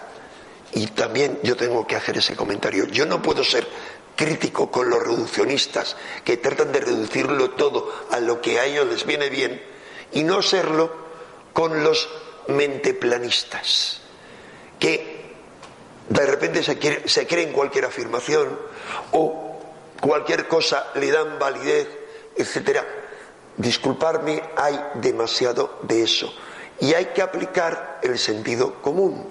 Y 0.72 0.86
también 0.88 1.40
yo 1.42 1.56
tengo 1.56 1.86
que 1.86 1.96
hacer 1.96 2.16
ese 2.18 2.36
comentario. 2.36 2.86
Yo 2.86 3.04
no 3.04 3.20
puedo 3.20 3.42
ser 3.42 3.66
crítico 4.16 4.70
con 4.70 4.88
los 4.88 5.02
reduccionistas 5.02 5.96
que 6.24 6.36
tratan 6.36 6.72
de 6.72 6.80
reducirlo 6.80 7.50
todo 7.50 7.92
a 8.10 8.20
lo 8.20 8.40
que 8.40 8.60
a 8.60 8.66
ellos 8.66 8.86
les 8.86 9.04
viene 9.04 9.28
bien 9.30 9.62
y 10.12 10.22
no 10.22 10.42
serlo 10.42 11.09
con 11.52 11.82
los 11.82 12.08
menteplanistas 12.48 14.00
que 14.78 15.20
de 16.08 16.26
repente 16.26 16.62
se, 16.62 17.08
se 17.08 17.26
creen 17.26 17.52
cualquier 17.52 17.84
afirmación 17.84 18.58
o 19.12 19.60
cualquier 20.00 20.48
cosa 20.48 20.90
le 20.94 21.10
dan 21.10 21.38
validez, 21.38 21.88
etcétera. 22.34 22.84
Disculparme, 23.56 24.42
hay 24.56 24.80
demasiado 24.94 25.78
de 25.82 26.02
eso 26.02 26.32
y 26.80 26.94
hay 26.94 27.06
que 27.06 27.22
aplicar 27.22 28.00
el 28.02 28.18
sentido 28.18 28.80
común. 28.82 29.28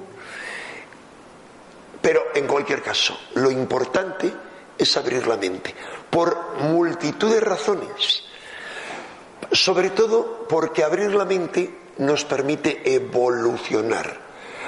Pero 2.01 2.23
en 2.34 2.47
cualquier 2.47 2.82
caso, 2.82 3.19
lo 3.34 3.51
importante 3.51 4.32
es 4.77 4.95
abrir 4.95 5.27
la 5.27 5.36
mente, 5.36 5.75
por 6.10 6.55
multitud 6.60 7.34
de 7.34 7.41
razones. 7.41 8.23
Sobre 9.51 9.89
todo 9.89 10.45
porque 10.47 10.84
abrir 10.84 11.13
la 11.13 11.25
mente 11.25 11.75
nos 12.00 12.26
permite 12.26 12.82
evolucionar, 12.96 14.18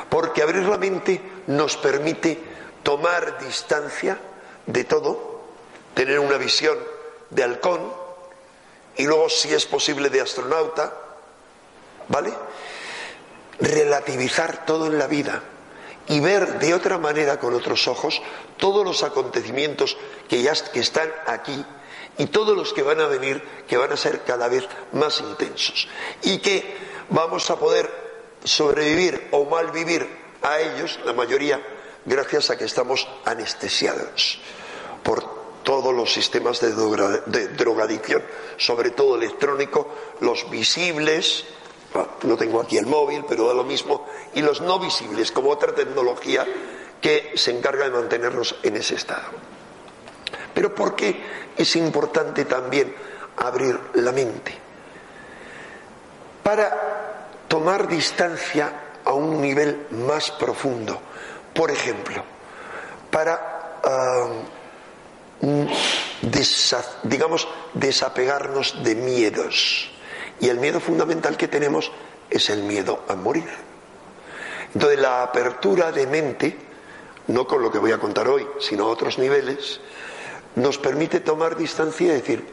porque 0.10 0.44
abrir 0.44 0.63
la 0.63 0.78
mente 0.78 1.22
nos 1.48 1.78
permite 1.78 2.38
tomar 2.84 3.39
distancia 3.39 4.17
de 4.65 4.84
todo, 4.84 5.41
tener 5.94 6.20
una 6.20 6.38
visión 6.38 6.78
de 7.30 7.44
halcón 7.44 7.94
y 8.98 9.06
luego, 9.06 9.30
si 9.30 9.54
es 9.54 9.65
posible, 9.65 10.10
de 10.10 10.22
astronauta, 10.22 10.94
¿vale? 12.10 12.34
Relativizar 13.60 14.65
todo 14.65 14.88
en 14.88 14.98
la 14.98 15.08
vida 15.08 15.41
y 16.08 16.20
ver 16.20 16.60
de 16.60 16.74
otra 16.74 16.98
manera 16.98 17.39
con 17.39 17.54
otros 17.54 17.88
ojos 17.88 18.22
todos 18.58 18.84
los 18.86 19.04
acontecimientos 19.04 19.98
que 20.28 20.41
ya 20.41 20.54
que 20.54 20.80
están 20.80 21.10
aquí 21.28 21.65
y 22.17 22.26
todos 22.26 22.58
los 22.58 22.74
que 22.74 22.84
van 22.84 23.00
a 23.00 23.08
venir 23.08 23.41
que 23.67 23.78
van 23.78 23.91
a 23.91 23.98
ser 23.98 24.24
cada 24.24 24.50
vez 24.50 24.67
más 24.91 25.22
intensos 25.22 25.88
y 26.24 26.39
que 26.39 26.90
vamos 27.12 27.50
a 27.52 27.58
poder 27.58 27.89
sobrevivir 28.43 29.30
o 29.32 29.45
mal 29.45 29.71
vivir 29.71 30.08
a 30.41 30.60
ellos 30.60 31.00
la 31.06 31.13
mayoría 31.13 31.62
gracias 32.06 32.50
a 32.50 32.58
que 32.58 32.65
estamos 32.65 33.08
anestesiados 33.26 34.39
por 35.04 35.41
todos 35.63 35.93
los 35.93 36.12
sistemas 36.12 36.60
de, 36.60 36.71
drogadicción, 37.50 38.24
sobre 38.58 38.89
todo 38.91 39.15
electrónico, 39.15 39.93
los 40.21 40.50
visibles, 40.50 41.45
no 42.24 42.36
tengo 42.36 42.62
aquí 42.62 42.78
el 42.78 42.88
móvil, 42.88 43.26
pero 43.28 43.47
da 43.47 43.54
lo 43.54 43.63
mismo, 43.63 44.08
y 44.34 44.41
los 44.41 44.62
no 44.62 44.80
visibles, 44.80 45.32
como 45.32 45.52
otra 45.52 45.76
tecnología 45.76 46.47
que 47.00 47.34
se 47.36 47.52
encarga 47.52 47.86
de 47.86 47.91
mantenernos 47.91 48.56
en 48.63 48.78
ese 48.78 48.95
estado. 48.95 49.30
Pero 50.54 50.74
¿por 50.74 50.95
qué 50.95 51.21
es 51.56 51.76
importante 51.76 52.45
también 52.45 52.95
abrir 53.38 53.80
la 53.93 54.12
mente? 54.12 54.58
Para 56.43 56.90
tomar 57.51 57.85
distancia 57.89 58.71
a 59.03 59.11
un 59.11 59.41
nivel 59.41 59.87
más 59.91 60.31
profundo. 60.31 61.01
Por 61.53 61.69
ejemplo, 61.69 62.23
para, 63.11 63.81
ah, 63.83 64.29
digamos, 67.03 67.45
desapegarnos 67.73 68.81
de 68.85 68.95
miedos 68.95 69.91
y 70.39 70.47
el 70.47 70.59
miedo 70.59 70.79
fundamental 70.79 71.35
que 71.35 71.49
tenemos 71.49 71.91
es 72.29 72.49
el 72.49 72.63
miedo 72.63 73.03
a 73.09 73.15
morir. 73.15 73.49
Entonces 74.73 74.99
la 74.99 75.23
apertura 75.23 75.91
de 75.91 76.07
mente, 76.07 76.57
no 77.27 77.45
con 77.45 77.61
lo 77.61 77.69
que 77.69 77.79
voy 77.79 77.91
a 77.91 77.97
contar 77.97 78.29
hoy, 78.29 78.47
sino 78.61 78.85
a 78.85 78.91
otros 78.91 79.17
niveles, 79.17 79.81
nos 80.55 80.77
permite 80.77 81.19
tomar 81.19 81.57
distancia 81.57 82.07
y 82.07 82.15
decir, 82.15 82.47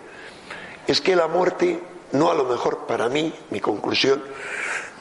es 0.88 1.00
que 1.00 1.14
la 1.14 1.28
muerte, 1.28 1.80
no 2.10 2.32
a 2.32 2.34
lo 2.34 2.46
mejor 2.46 2.86
para 2.88 3.08
mí, 3.08 3.32
mi 3.50 3.60
conclusión, 3.60 4.20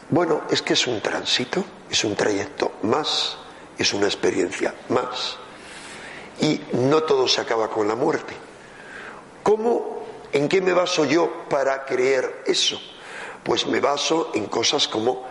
bueno, 0.09 0.43
es 0.49 0.61
que 0.61 0.73
es 0.73 0.87
un 0.87 1.01
tránsito, 1.01 1.63
es 1.89 2.03
un 2.03 2.15
trayecto 2.15 2.73
más, 2.83 3.37
es 3.77 3.93
una 3.93 4.05
experiencia 4.05 4.73
más. 4.89 5.37
Y 6.39 6.61
no 6.73 7.03
todo 7.03 7.27
se 7.27 7.41
acaba 7.41 7.69
con 7.69 7.87
la 7.87 7.95
muerte. 7.95 8.33
¿Cómo 9.43 9.97
¿En 10.33 10.49
qué 10.49 10.61
me 10.61 10.73
baso 10.73 11.05
yo 11.05 11.45
para 11.49 11.85
creer 11.85 12.43
eso? 12.45 12.79
Pues 13.43 13.65
me 13.65 13.79
baso 13.79 14.31
en 14.35 14.47
cosas 14.47 14.87
como 14.87 15.25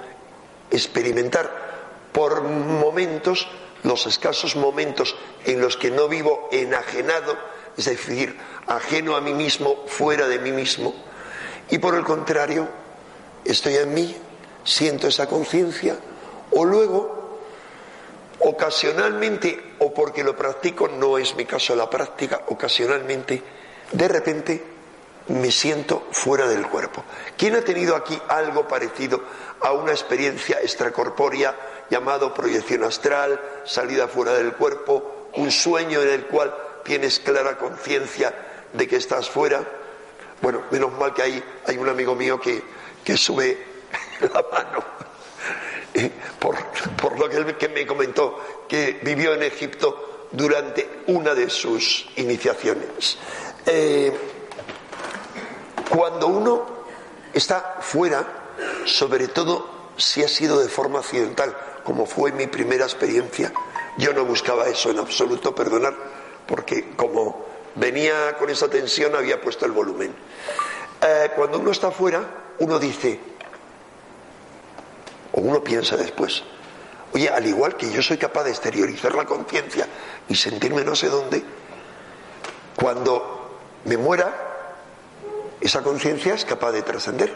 experimentar 0.71 2.11
por 2.12 2.43
momentos 2.43 3.47
los 3.83 4.07
escasos 4.07 4.57
momentos 4.57 5.15
en 5.45 5.61
los 5.61 5.77
que 5.77 5.91
no 5.91 6.09
vivo 6.09 6.49
enajenado, 6.51 7.37
es 7.77 7.85
decir, 7.85 8.37
ajeno 8.67 9.17
a 9.17 9.21
mí 9.21 9.35
mismo, 9.35 9.85
fuera 9.87 10.27
de 10.27 10.39
mí 10.39 10.51
mismo, 10.51 10.95
y 11.69 11.79
por 11.79 11.95
el 11.95 12.03
contrario, 12.03 12.67
estoy 13.45 13.77
en 13.77 13.93
mí, 13.93 14.17
siento 14.66 15.07
esa 15.07 15.26
conciencia, 15.26 15.96
o 16.50 16.64
luego, 16.64 17.38
ocasionalmente, 18.40 19.76
o 19.79 19.94
porque 19.94 20.22
lo 20.22 20.37
practico, 20.37 20.88
no 20.88 21.16
es 21.16 21.35
mi 21.37 21.46
caso 21.46 21.74
la 21.74 21.88
práctica, 21.88 22.42
ocasionalmente, 22.48 23.42
de 23.92 24.09
repente 24.09 24.64
me 25.29 25.50
siento 25.50 26.07
fuera 26.11 26.46
del 26.46 26.66
cuerpo. 26.66 27.05
¿Quién 27.37 27.55
ha 27.57 27.62
tenido 27.62 27.96
aquí 27.96 28.20
algo 28.29 28.68
parecido 28.68 29.22
a 29.61 29.72
una 29.72 29.92
experiencia 29.92 30.61
extracorpórea 30.61 31.55
llamado 31.88 32.35
proyección 32.35 32.85
astral, 32.85 33.40
salida 33.64 34.09
fuera 34.09 34.35
del 34.35 34.52
cuerpo, 34.52 35.31
un 35.35 35.50
sueño 35.50 36.02
en 36.02 36.09
el 36.09 36.26
cual 36.26 36.55
tienes 36.85 37.20
clara 37.20 37.57
conciencia 37.57 38.35
de 38.72 38.87
que 38.87 38.96
estás 38.96 39.31
fuera? 39.31 39.64
Bueno, 40.42 40.62
menos 40.70 40.92
mal 40.92 41.14
que 41.14 41.22
hay, 41.22 41.44
hay 41.66 41.79
un 41.79 41.88
amigo 41.88 42.14
mío 42.14 42.40
que, 42.40 42.62
que 43.05 43.16
sube 43.16 43.76
la 44.20 44.44
mano 44.50 44.85
por, 46.38 46.57
por, 47.00 47.18
lo 47.18 47.29
que 47.29 47.57
que 47.57 47.68
me 47.68 47.87
comentó, 47.87 48.64
que 48.68 49.00
vivió 49.02 49.35
en 49.35 49.42
Egipto 49.42 50.29
durante 50.33 51.02
una 51.07 51.35
de 51.35 51.48
sus 51.48 52.09
iniciaciones. 52.16 53.18
Eh, 53.64 54.12
cuando 55.88 56.26
uno 56.26 56.66
está 57.33 57.76
fuera, 57.81 58.26
sobre 58.85 59.29
todo 59.29 59.90
si 59.96 60.22
ha 60.22 60.29
sido 60.29 60.61
de 60.61 60.68
forma 60.68 60.98
accidental, 60.98 61.57
como 61.85 62.07
fue 62.07 62.33
mi 62.33 62.46
primera 62.46 62.85
experiencia, 62.85 63.52
yo 63.96 64.12
no 64.12 64.24
buscaba 64.24 64.68
eso 64.68 64.90
en 64.90 64.98
absoluto, 64.98 65.55
perdonar, 65.55 65.94
porque 66.46 66.90
como 66.96 67.46
venía 67.76 68.37
con 68.38 68.50
esa 68.50 68.68
tensión 68.68 69.14
había 69.14 69.40
puesto 69.40 69.64
el 69.64 69.72
volumen. 69.72 70.14
Eh, 71.00 71.31
cuando 71.35 71.59
uno 71.59 71.70
está 71.70 71.90
fuera, 71.90 72.55
uno 72.59 72.79
dice, 72.79 73.20
o 75.37 75.40
uno 75.40 75.62
piensa 75.62 75.96
después, 75.96 76.42
oye, 77.14 77.29
al 77.29 77.46
igual 77.46 77.77
que 77.77 77.90
yo 77.92 78.03
soy 78.03 78.16
capaz 78.16 78.44
de 78.44 78.51
exteriorizar 78.51 79.14
la 79.14 79.25
conciencia 79.25 79.87
y 80.29 80.35
sentirme 80.35 80.83
no 80.83 80.96
sé 80.96 81.09
dónde, 81.09 81.44
cuando 82.75 83.61
me 83.85 83.96
muera, 83.96 84.35
esa 85.61 85.83
conciencia 85.83 86.35
es 86.35 86.44
capaz 86.44 86.72
de 86.72 86.83
trascender. 86.83 87.33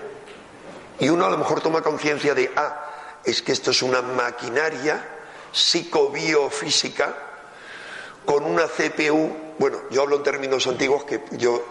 Y 0.98 1.08
uno 1.08 1.24
a 1.24 1.30
lo 1.30 1.38
mejor 1.38 1.60
toma 1.60 1.82
conciencia 1.82 2.34
de, 2.34 2.50
ah, 2.56 2.88
es 3.24 3.42
que 3.42 3.52
esto 3.52 3.70
es 3.70 3.82
una 3.82 4.02
maquinaria 4.02 5.02
psicobiofísica 5.52 7.14
con 8.24 8.44
una 8.44 8.66
CPU, 8.66 9.54
bueno, 9.58 9.78
yo 9.90 10.02
hablo 10.02 10.16
en 10.16 10.22
términos 10.22 10.66
antiguos 10.66 11.04
que 11.04 11.22
yo 11.32 11.64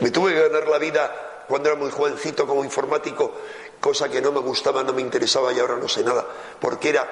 me 0.00 0.10
tuve 0.10 0.34
que 0.34 0.48
ganar 0.48 0.68
la 0.68 0.78
vida 0.78 1.27
cuando 1.48 1.70
era 1.70 1.78
muy 1.78 1.90
jovencito 1.90 2.46
como 2.46 2.62
informático, 2.62 3.32
cosa 3.80 4.08
que 4.08 4.20
no 4.20 4.30
me 4.30 4.40
gustaba, 4.40 4.82
no 4.82 4.92
me 4.92 5.00
interesaba 5.00 5.52
y 5.52 5.58
ahora 5.58 5.76
no 5.76 5.88
sé 5.88 6.04
nada, 6.04 6.26
porque 6.60 6.90
era 6.90 7.08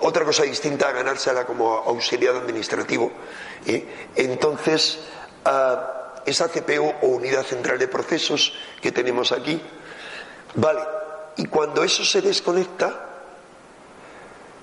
otra 0.00 0.24
cosa 0.24 0.42
distinta 0.42 0.88
a 0.88 0.92
ganársela 0.92 1.46
como 1.46 1.72
auxiliar 1.72 2.34
administrativo. 2.34 3.12
¿eh? 3.66 4.08
Entonces, 4.16 4.98
esa 6.26 6.48
CPU 6.48 6.92
o 7.02 7.06
unidad 7.06 7.44
central 7.44 7.78
de 7.78 7.88
procesos 7.88 8.52
que 8.82 8.90
tenemos 8.90 9.30
aquí, 9.30 9.62
vale, 10.56 10.82
y 11.36 11.46
cuando 11.46 11.84
eso 11.84 12.04
se 12.04 12.20
desconecta, 12.20 13.10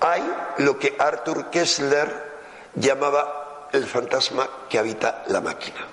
hay 0.00 0.22
lo 0.58 0.78
que 0.78 0.94
Arthur 0.98 1.48
Kessler 1.50 2.32
llamaba 2.74 3.68
el 3.72 3.86
fantasma 3.86 4.48
que 4.68 4.78
habita 4.78 5.24
la 5.28 5.40
máquina. 5.40 5.86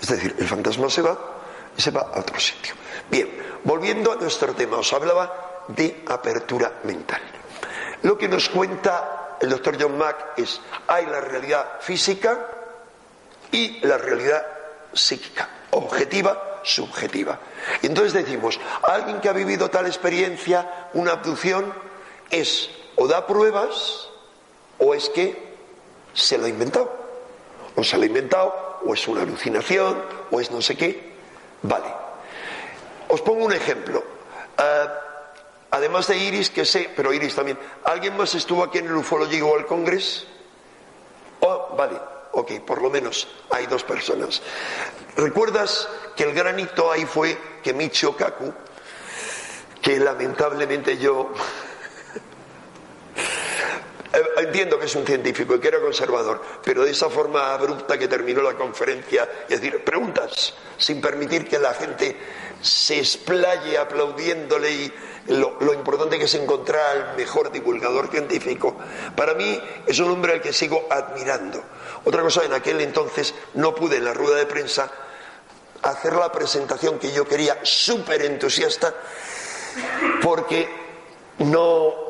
Es 0.00 0.08
decir, 0.08 0.34
el 0.38 0.48
fantasma 0.48 0.90
se 0.90 1.02
va 1.02 1.35
y 1.76 1.82
se 1.82 1.90
va 1.90 2.10
a 2.12 2.20
otro 2.20 2.38
sitio. 2.40 2.74
Bien, 3.10 3.60
volviendo 3.64 4.12
a 4.12 4.16
nuestro 4.16 4.54
tema, 4.54 4.78
os 4.78 4.92
hablaba 4.92 5.64
de 5.68 6.02
apertura 6.08 6.72
mental. 6.84 7.20
Lo 8.02 8.16
que 8.16 8.28
nos 8.28 8.48
cuenta 8.48 9.36
el 9.40 9.50
doctor 9.50 9.76
John 9.80 9.98
Mack 9.98 10.38
es, 10.38 10.60
hay 10.86 11.06
la 11.06 11.20
realidad 11.20 11.80
física 11.80 12.46
y 13.50 13.80
la 13.86 13.98
realidad 13.98 14.46
psíquica, 14.92 15.48
objetiva, 15.70 16.60
subjetiva. 16.62 17.38
Y 17.82 17.86
entonces 17.86 18.12
decimos, 18.12 18.58
alguien 18.82 19.20
que 19.20 19.28
ha 19.28 19.32
vivido 19.32 19.70
tal 19.70 19.86
experiencia, 19.86 20.88
una 20.94 21.12
abducción, 21.12 21.72
es 22.30 22.70
o 22.96 23.06
da 23.06 23.26
pruebas 23.26 24.08
o 24.78 24.94
es 24.94 25.08
que 25.10 25.56
se 26.12 26.38
lo 26.38 26.46
ha 26.46 26.48
inventado. 26.48 27.06
O 27.76 27.84
se 27.84 27.96
lo 27.96 28.04
ha 28.04 28.06
inventado, 28.06 28.80
o 28.86 28.94
es 28.94 29.06
una 29.06 29.22
alucinación, 29.22 30.02
o 30.30 30.40
es 30.40 30.50
no 30.50 30.62
sé 30.62 30.76
qué. 30.76 31.15
Vale. 31.62 31.86
Os 33.08 33.20
pongo 33.22 33.44
un 33.44 33.52
ejemplo. 33.52 34.02
Uh, 34.58 35.06
Además 35.70 36.06
de 36.06 36.16
Iris, 36.16 36.48
que 36.50 36.64
sé, 36.64 36.90
pero 36.96 37.12
Iris 37.12 37.34
también. 37.34 37.58
¿Alguien 37.84 38.16
más 38.16 38.34
estuvo 38.34 38.62
aquí 38.62 38.78
en 38.78 38.86
el 38.86 38.96
Ufology 38.96 39.42
World 39.42 39.66
Congress? 39.66 40.26
Oh, 41.40 41.74
vale, 41.76 42.00
ok, 42.32 42.60
por 42.60 42.80
lo 42.80 42.88
menos 42.88 43.28
hay 43.50 43.66
dos 43.66 43.82
personas. 43.82 44.40
¿Recuerdas 45.16 45.88
que 46.16 46.22
el 46.24 46.32
granito 46.32 46.90
ahí 46.90 47.04
fue 47.04 47.36
que 47.62 47.74
Michio 47.74 48.16
Kaku, 48.16 48.54
que 49.82 49.98
lamentablemente 49.98 50.96
yo 50.96 51.32
eh, 54.12 54.45
entiendo 54.56 54.78
que 54.78 54.86
es 54.86 54.96
un 54.96 55.04
científico 55.04 55.54
y 55.54 55.60
que 55.60 55.68
era 55.68 55.80
conservador, 55.80 56.40
pero 56.64 56.82
de 56.82 56.90
esa 56.90 57.10
forma 57.10 57.52
abrupta 57.52 57.98
que 57.98 58.08
terminó 58.08 58.40
la 58.40 58.54
conferencia, 58.54 59.28
es 59.46 59.60
decir, 59.60 59.84
preguntas, 59.84 60.54
sin 60.78 60.98
permitir 60.98 61.46
que 61.46 61.58
la 61.58 61.74
gente 61.74 62.16
se 62.62 62.98
explaye 62.98 63.76
aplaudiéndole 63.76 64.70
y 64.70 64.92
lo, 65.26 65.74
importante 65.74 66.18
que 66.18 66.24
es 66.24 66.34
encontrar 66.36 66.96
al 66.96 67.16
mejor 67.18 67.52
divulgador 67.52 68.08
científico, 68.10 68.78
para 69.14 69.34
mí 69.34 69.60
es 69.86 69.98
un 69.98 70.10
hombre 70.10 70.32
al 70.32 70.40
que 70.40 70.54
sigo 70.54 70.86
admirando. 70.88 71.62
Otra 72.06 72.22
cosa, 72.22 72.42
en 72.42 72.54
aquel 72.54 72.80
entonces 72.80 73.34
no 73.52 73.74
pude 73.74 73.98
en 73.98 74.06
la 74.06 74.14
rueda 74.14 74.36
de 74.36 74.46
prensa 74.46 74.90
hacer 75.82 76.14
la 76.14 76.32
presentación 76.32 76.98
que 76.98 77.12
yo 77.12 77.28
quería, 77.28 77.58
súper 77.62 78.22
entusiasta, 78.22 78.94
porque 80.22 80.66
no, 81.40 82.05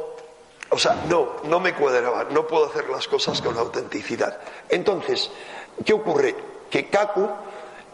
o 0.71 0.79
sea, 0.79 1.05
no, 1.09 1.37
no 1.45 1.61
me 1.61 1.75
cuadraba, 1.75 2.25
no 2.31 2.47
puedo 2.47 2.67
hacer 2.67 2.89
las 2.89 3.07
cosas 3.07 3.41
con 3.41 3.57
autenticidad. 3.57 4.39
Entonces, 4.69 5.31
¿qué 5.85 5.93
ocurre? 5.93 6.35
Que 6.71 6.89
Kaku 6.89 7.29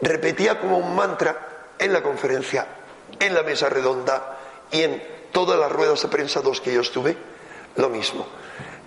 repetía 0.01 0.59
como 0.59 0.77
un 0.77 0.95
mantra 0.95 1.69
en 1.77 1.93
la 1.93 2.01
conferencia, 2.01 2.67
en 3.19 3.33
la 3.33 3.43
mesa 3.43 3.69
redonda 3.69 4.37
y 4.71 4.81
en 4.81 5.03
todas 5.31 5.59
las 5.59 5.71
ruedas 5.71 6.01
de 6.01 6.07
prensa 6.07 6.41
dos 6.41 6.61
que 6.61 6.73
yo 6.73 6.81
estuve, 6.81 7.15
lo 7.75 7.89
mismo. 7.89 8.25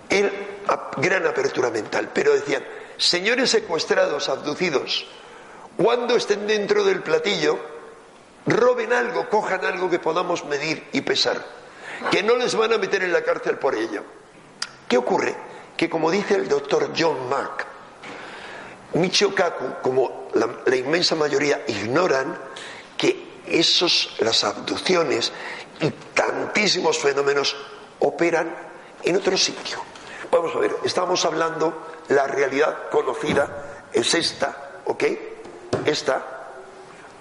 Él, 0.09 0.31
gran 0.97 1.25
apertura 1.25 1.69
mental, 1.69 2.09
pero 2.13 2.33
decían, 2.33 2.63
señores 2.97 3.49
secuestrados, 3.49 4.29
abducidos, 4.29 5.05
cuando 5.77 6.15
estén 6.15 6.47
dentro 6.47 6.83
del 6.83 7.03
platillo, 7.03 7.59
roben 8.45 8.93
algo, 8.93 9.29
cojan 9.29 9.63
algo 9.65 9.89
que 9.89 9.99
podamos 9.99 10.45
medir 10.45 10.87
y 10.93 11.01
pesar, 11.01 11.43
que 12.11 12.23
no 12.23 12.35
les 12.35 12.55
van 12.55 12.73
a 12.73 12.77
meter 12.77 13.03
en 13.03 13.13
la 13.13 13.23
cárcel 13.23 13.57
por 13.57 13.75
ello. 13.75 14.03
¿Qué 14.87 14.97
ocurre? 14.97 15.35
Que 15.75 15.89
como 15.89 16.09
dice 16.09 16.35
el 16.35 16.47
doctor 16.47 16.91
John 16.97 17.29
Mark, 17.29 17.65
Michio 18.93 19.35
Kaku, 19.35 19.81
como 19.81 20.29
la, 20.33 20.75
inmensa 20.75 21.15
mayoría 21.15 21.63
ignoran 21.67 22.37
que 22.97 23.41
esos, 23.47 24.15
las 24.19 24.43
abducciones 24.43 25.31
y 25.81 25.91
tantísimos 26.13 26.97
fenómenos 26.97 27.55
operan 27.99 28.55
en 29.03 29.15
otro 29.15 29.37
sitio. 29.37 29.79
Vamos 30.31 30.55
a 30.55 30.59
ver, 30.59 30.75
estamos 30.83 31.23
hablando, 31.25 31.87
la 32.09 32.27
realidad 32.27 32.89
conocida 32.89 33.85
es 33.93 34.13
esta, 34.13 34.81
¿ok? 34.85 35.03
Esta, 35.85 36.25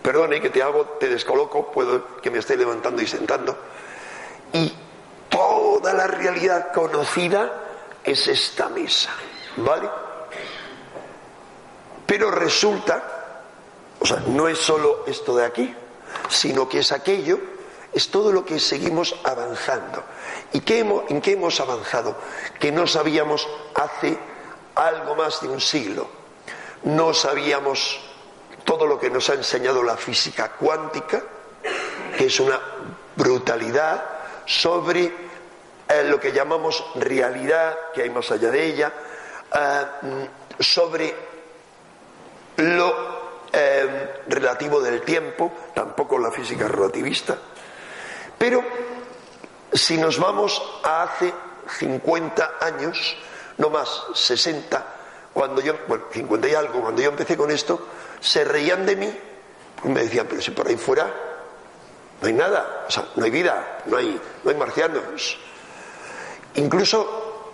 perdone 0.02 0.40
que 0.40 0.50
te 0.50 0.62
hago, 0.62 0.84
te 1.00 1.08
descoloco, 1.08 1.70
puedo 1.72 2.16
que 2.18 2.30
me 2.30 2.38
esté 2.38 2.56
levantando 2.56 3.02
y 3.02 3.06
sentando, 3.06 3.56
toda 5.87 5.99
la 5.99 6.09
realidad 6.09 6.72
conocida 6.72 7.49
es 8.03 8.27
esta 8.27 8.68
mesa, 8.68 9.11
¿vale? 9.59 9.88
Pero 12.05 12.29
resulta, 12.33 13.05
o 14.01 14.05
sea, 14.05 14.20
no 14.27 14.49
es 14.49 14.59
solo 14.59 15.05
esto 15.07 15.37
de 15.37 15.44
aquí, 15.44 15.72
sino 16.29 16.68
que 16.68 16.81
es 16.81 16.90
aquello 16.90 17.38
es 17.92 18.11
todo 18.11 18.33
lo 18.33 18.44
que 18.44 18.59
seguimos 18.59 19.14
avanzando. 19.22 20.03
¿Y 20.53 20.61
qué 20.62 20.81
en 20.81 21.20
qué 21.20 21.35
hemos 21.35 21.61
avanzado? 21.61 22.16
Que 22.59 22.72
no 22.72 22.88
sabíamos 22.88 23.46
hace 23.72 24.18
algo 24.75 25.14
más 25.14 25.40
de 25.40 25.49
un 25.51 25.61
siglo. 25.61 26.09
No 26.83 27.14
sabíamos 27.14 28.01
todo 28.64 28.88
lo 28.88 28.99
que 28.99 29.09
nos 29.09 29.31
ha 29.31 29.35
enseñado 29.35 29.85
la 29.85 29.96
física 29.96 30.51
cuántica, 30.51 31.22
que 32.18 32.27
es 32.27 32.40
una 32.40 32.61
brutalidad 33.14 34.05
sobre 34.46 35.25
eh, 35.88 36.05
lo 36.05 36.18
que 36.18 36.33
llamamos 36.33 36.85
realidad, 36.96 37.77
que 37.94 38.03
hay 38.03 38.11
más 38.11 38.31
allá 38.31 38.51
de 38.51 38.64
ella, 38.64 38.92
eh, 39.55 40.29
sobre 40.59 41.14
lo 42.57 43.16
eh, 43.53 44.22
relativo 44.29 44.81
del 44.81 45.03
tiempo, 45.03 45.53
tampoco 45.75 46.18
la 46.18 46.31
física 46.31 46.66
relativista, 46.66 47.37
pero 48.38 48.62
si 49.72 49.96
nos 49.96 50.18
vamos 50.18 50.62
a 50.83 51.05
hace 51.05 51.33
50 51.79 52.55
años, 52.61 53.16
no 53.59 53.70
más, 53.70 54.07
60, 54.14 54.94
cuando 55.33 55.61
yo, 55.61 55.75
bueno, 55.87 56.05
50 56.11 56.49
y 56.49 56.55
algo, 56.55 56.81
cuando 56.81 57.03
yo 57.03 57.11
empecé 57.11 57.37
con 57.37 57.51
esto, 57.51 57.88
se 58.20 58.44
reían 58.44 58.87
de 58.87 58.96
mí, 58.96 59.18
y 59.85 59.88
me 59.88 60.03
decían, 60.03 60.27
pero 60.29 60.40
si 60.40 60.51
por 60.51 60.66
ahí 60.66 60.77
fuera 60.77 61.12
no 62.20 62.29
hay 62.29 62.33
nada, 62.33 62.85
o 62.88 62.90
sea, 62.90 63.07
no 63.14 63.25
hay 63.25 63.31
vida, 63.31 63.83
no 63.87 63.99
hay, 63.99 64.20
no 64.42 64.51
hay 64.51 64.57
marcianos. 64.57 65.38
Incluso 66.57 67.53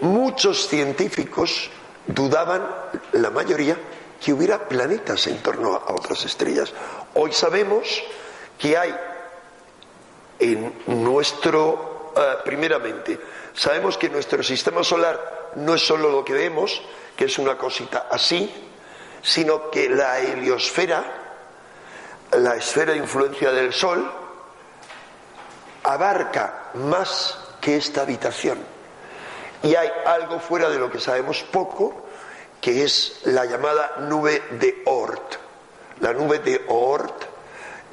muchos 0.00 0.68
científicos 0.68 1.70
dudaban, 2.06 2.66
la 3.12 3.30
mayoría, 3.30 3.76
que 4.22 4.32
hubiera 4.32 4.68
planetas 4.68 5.26
en 5.26 5.42
torno 5.42 5.74
a 5.74 5.92
otras 5.92 6.24
estrellas. 6.24 6.72
Hoy 7.14 7.32
sabemos 7.32 8.02
que 8.58 8.76
hay 8.76 8.94
en 10.38 10.72
nuestro, 10.86 12.12
eh, 12.16 12.36
primeramente, 12.44 13.18
sabemos 13.54 13.98
que 13.98 14.08
nuestro 14.08 14.42
sistema 14.42 14.82
solar 14.82 15.52
no 15.56 15.74
es 15.74 15.86
solo 15.86 16.10
lo 16.10 16.24
que 16.24 16.32
vemos, 16.32 16.82
que 17.16 17.26
es 17.26 17.38
una 17.38 17.56
cosita 17.56 18.08
así, 18.10 18.50
sino 19.22 19.70
que 19.70 19.88
la 19.88 20.20
heliosfera, 20.20 21.04
la 22.32 22.56
esfera 22.56 22.92
de 22.92 22.98
influencia 22.98 23.52
del 23.52 23.72
Sol, 23.72 24.10
abarca 25.82 26.70
más 26.74 27.43
que 27.64 27.76
esta 27.76 28.02
habitación. 28.02 28.58
Y 29.62 29.74
hay 29.74 29.88
algo 30.04 30.38
fuera 30.38 30.68
de 30.68 30.78
lo 30.78 30.90
que 30.90 31.00
sabemos 31.00 31.42
poco, 31.44 32.04
que 32.60 32.84
es 32.84 33.22
la 33.24 33.46
llamada 33.46 33.96
nube 34.00 34.42
de 34.60 34.82
Oort. 34.84 35.36
La 36.00 36.12
nube 36.12 36.40
de 36.40 36.62
Oort, 36.68 37.24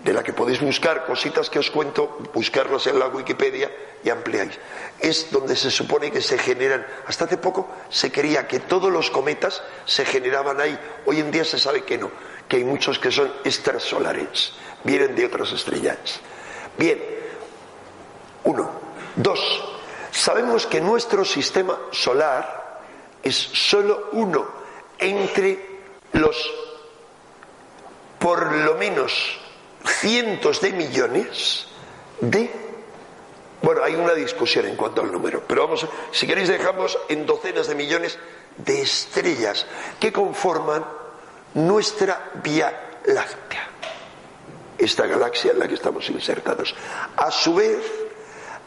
de 0.04 0.12
la 0.12 0.24
que 0.24 0.34
podéis 0.34 0.60
buscar 0.60 1.06
cositas 1.06 1.50
que 1.50 1.60
os 1.60 1.72
cuento, 1.72 2.18
buscarlas 2.34 2.86
en 2.88 3.00
la 3.00 3.08
Wikipedia 3.08 3.72
y 4.04 4.10
ampliáis. 4.10 4.60
Es 5.00 5.32
donde 5.32 5.56
se 5.56 5.72
supone 5.72 6.12
que 6.12 6.20
se 6.20 6.38
generan, 6.38 6.86
hasta 7.08 7.24
hace 7.24 7.38
poco 7.38 7.70
se 7.90 8.12
creía 8.12 8.50
que 8.50 8.60
todos 8.60 8.92
los 8.92 9.10
cometas 9.10 9.64
se 9.86 10.04
generaban 10.04 10.60
ahí. 10.60 10.78
Hoy 11.06 11.22
en 11.22 11.32
día 11.32 11.46
se 11.46 11.58
sabe 11.58 11.86
que 11.86 11.98
no, 11.98 12.12
que 12.50 12.58
hay 12.58 12.66
muchos 12.66 13.00
que 13.00 13.10
son 13.10 13.32
extrasolares, 13.46 14.52
vienen 14.84 15.16
de 15.16 15.26
otras 15.28 15.54
estrellas. 15.54 16.20
Bien, 16.78 17.00
uno. 18.44 18.91
Dos, 19.16 19.64
sabemos 20.12 20.68
que 20.68 20.82
nuestro 20.82 21.26
sistema 21.26 21.78
solar 21.92 22.82
es 23.24 23.36
solo 23.36 24.10
uno 24.14 24.48
entre 24.98 25.80
los 26.14 26.54
por 28.20 28.52
lo 28.52 28.76
menos 28.76 29.40
cientos 29.84 30.62
de 30.62 30.72
millones 30.74 31.66
de 32.20 32.72
bueno, 33.62 33.84
hay 33.84 33.94
una 33.96 34.14
discusión 34.14 34.66
en 34.66 34.76
cuanto 34.76 35.02
al 35.02 35.12
número, 35.12 35.44
pero 35.48 35.64
vamos, 35.64 35.86
si 36.12 36.26
queréis 36.26 36.50
dejamos 36.50 36.98
en 37.10 37.28
docenas 37.28 37.68
de 37.68 37.76
millones 37.76 38.18
de 38.58 38.82
estrellas 38.82 39.68
que 40.00 40.12
conforman 40.12 40.84
nuestra 41.54 42.32
Vía 42.44 43.00
Láctea, 43.06 43.70
esta 44.80 45.06
galaxia 45.06 45.52
en 45.52 45.60
la 45.60 45.68
que 45.68 45.76
estamos 45.76 46.10
insertados. 46.10 46.74
A 47.16 47.30
su 47.30 47.54
vez, 47.54 47.78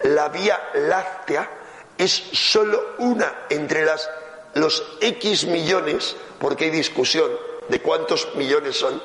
la 0.03 0.29
Vía 0.29 0.59
Láctea 0.75 1.49
es 1.97 2.11
solo 2.33 2.95
una 2.99 3.47
entre 3.49 3.85
las, 3.85 4.09
los 4.55 4.83
X 5.01 5.47
millones, 5.47 6.17
porque 6.39 6.65
hay 6.67 6.71
discusión 6.71 7.31
de 7.69 7.81
cuántos 7.81 8.35
millones 8.37 8.77
son, 8.77 9.03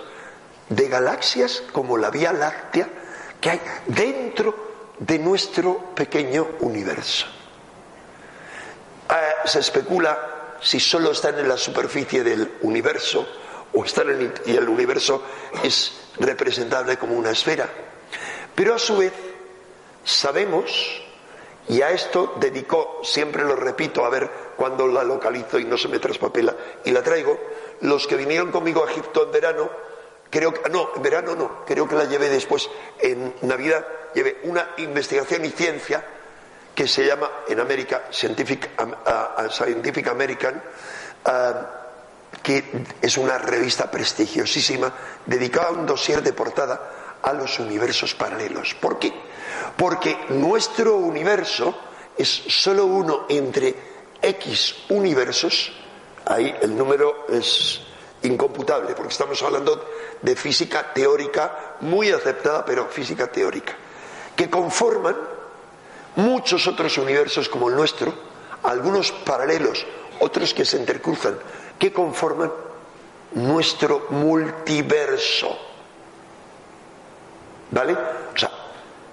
de 0.69 0.87
galaxias 0.87 1.63
como 1.71 1.97
la 1.97 2.09
Vía 2.09 2.33
Láctea 2.33 2.87
que 3.39 3.49
hay 3.49 3.61
dentro 3.87 4.69
de 4.99 5.17
nuestro 5.17 5.93
pequeño 5.95 6.47
universo. 6.59 7.25
Eh, 9.09 9.13
se 9.45 9.59
especula 9.59 10.57
si 10.61 10.79
solo 10.79 11.11
están 11.11 11.39
en 11.39 11.47
la 11.47 11.57
superficie 11.57 12.23
del 12.23 12.57
universo 12.61 13.27
o 13.73 13.85
están 13.85 14.09
en 14.09 14.21
el, 14.21 14.33
y 14.45 14.57
el 14.57 14.67
universo 14.67 15.23
es 15.63 15.93
representable 16.19 16.97
como 16.97 17.15
una 17.15 17.31
esfera. 17.31 17.69
Pero 18.53 18.75
a 18.75 18.79
su 18.79 18.97
vez 18.97 19.13
sabemos, 20.03 21.03
y 21.67 21.81
a 21.81 21.91
esto 21.91 22.33
dedicó, 22.39 23.01
siempre 23.03 23.43
lo 23.43 23.55
repito, 23.55 24.05
a 24.05 24.09
ver 24.09 24.29
cuando 24.55 24.87
la 24.87 25.03
localizo 25.03 25.59
y 25.59 25.65
no 25.65 25.77
se 25.77 25.87
me 25.87 25.99
traspapela, 25.99 26.55
y 26.83 26.91
la 26.91 27.03
traigo, 27.03 27.39
los 27.81 28.07
que 28.07 28.15
vinieron 28.15 28.51
conmigo 28.51 28.83
a 28.83 28.91
Egipto 28.91 29.23
en 29.25 29.31
verano, 29.31 29.69
creo 30.29 30.53
que, 30.53 30.69
no, 30.69 30.89
en 30.95 31.01
verano 31.01 31.35
no, 31.35 31.65
creo 31.65 31.87
que 31.87 31.95
la 31.95 32.05
llevé 32.05 32.29
después, 32.29 32.69
en 32.99 33.35
Navidad, 33.41 33.85
llevé 34.13 34.39
una 34.43 34.71
investigación 34.77 35.45
y 35.45 35.49
ciencia 35.49 36.03
que 36.73 36.87
se 36.87 37.05
llama 37.05 37.29
en 37.47 37.59
América 37.59 38.05
Scientific, 38.09 38.69
Scientific 39.49 40.07
American, 40.07 40.63
que 42.41 42.63
es 43.01 43.17
una 43.17 43.37
revista 43.37 43.91
prestigiosísima 43.91 44.93
dedicada 45.25 45.67
a 45.67 45.71
un 45.71 45.85
dossier 45.85 46.23
de 46.23 46.33
portada 46.33 47.17
a 47.21 47.33
los 47.33 47.59
universos 47.59 48.15
paralelos. 48.15 48.75
¿Por 48.75 48.97
qué? 48.97 49.13
Porque 49.77 50.25
nuestro 50.29 50.95
universo 50.95 51.75
es 52.17 52.29
solo 52.29 52.85
uno 52.85 53.25
entre 53.29 53.75
X 54.21 54.75
universos, 54.89 55.71
ahí 56.25 56.53
el 56.61 56.77
número 56.77 57.27
es 57.29 57.81
incomputable, 58.23 58.93
porque 58.93 59.11
estamos 59.11 59.41
hablando 59.41 59.85
de 60.21 60.35
física 60.35 60.93
teórica 60.93 61.77
muy 61.81 62.11
aceptada, 62.11 62.65
pero 62.65 62.87
física 62.87 63.27
teórica, 63.27 63.73
que 64.35 64.49
conforman 64.49 65.15
muchos 66.17 66.67
otros 66.67 66.97
universos 66.97 67.47
como 67.47 67.69
el 67.69 67.75
nuestro, 67.75 68.13
algunos 68.63 69.11
paralelos, 69.11 69.85
otros 70.19 70.53
que 70.53 70.65
se 70.65 70.77
intercruzan, 70.77 71.39
que 71.77 71.93
conforman 71.93 72.51
nuestro 73.33 74.07
multiverso. 74.09 75.57
¿Vale? 77.71 77.93
O 77.93 78.37
sea, 78.37 78.51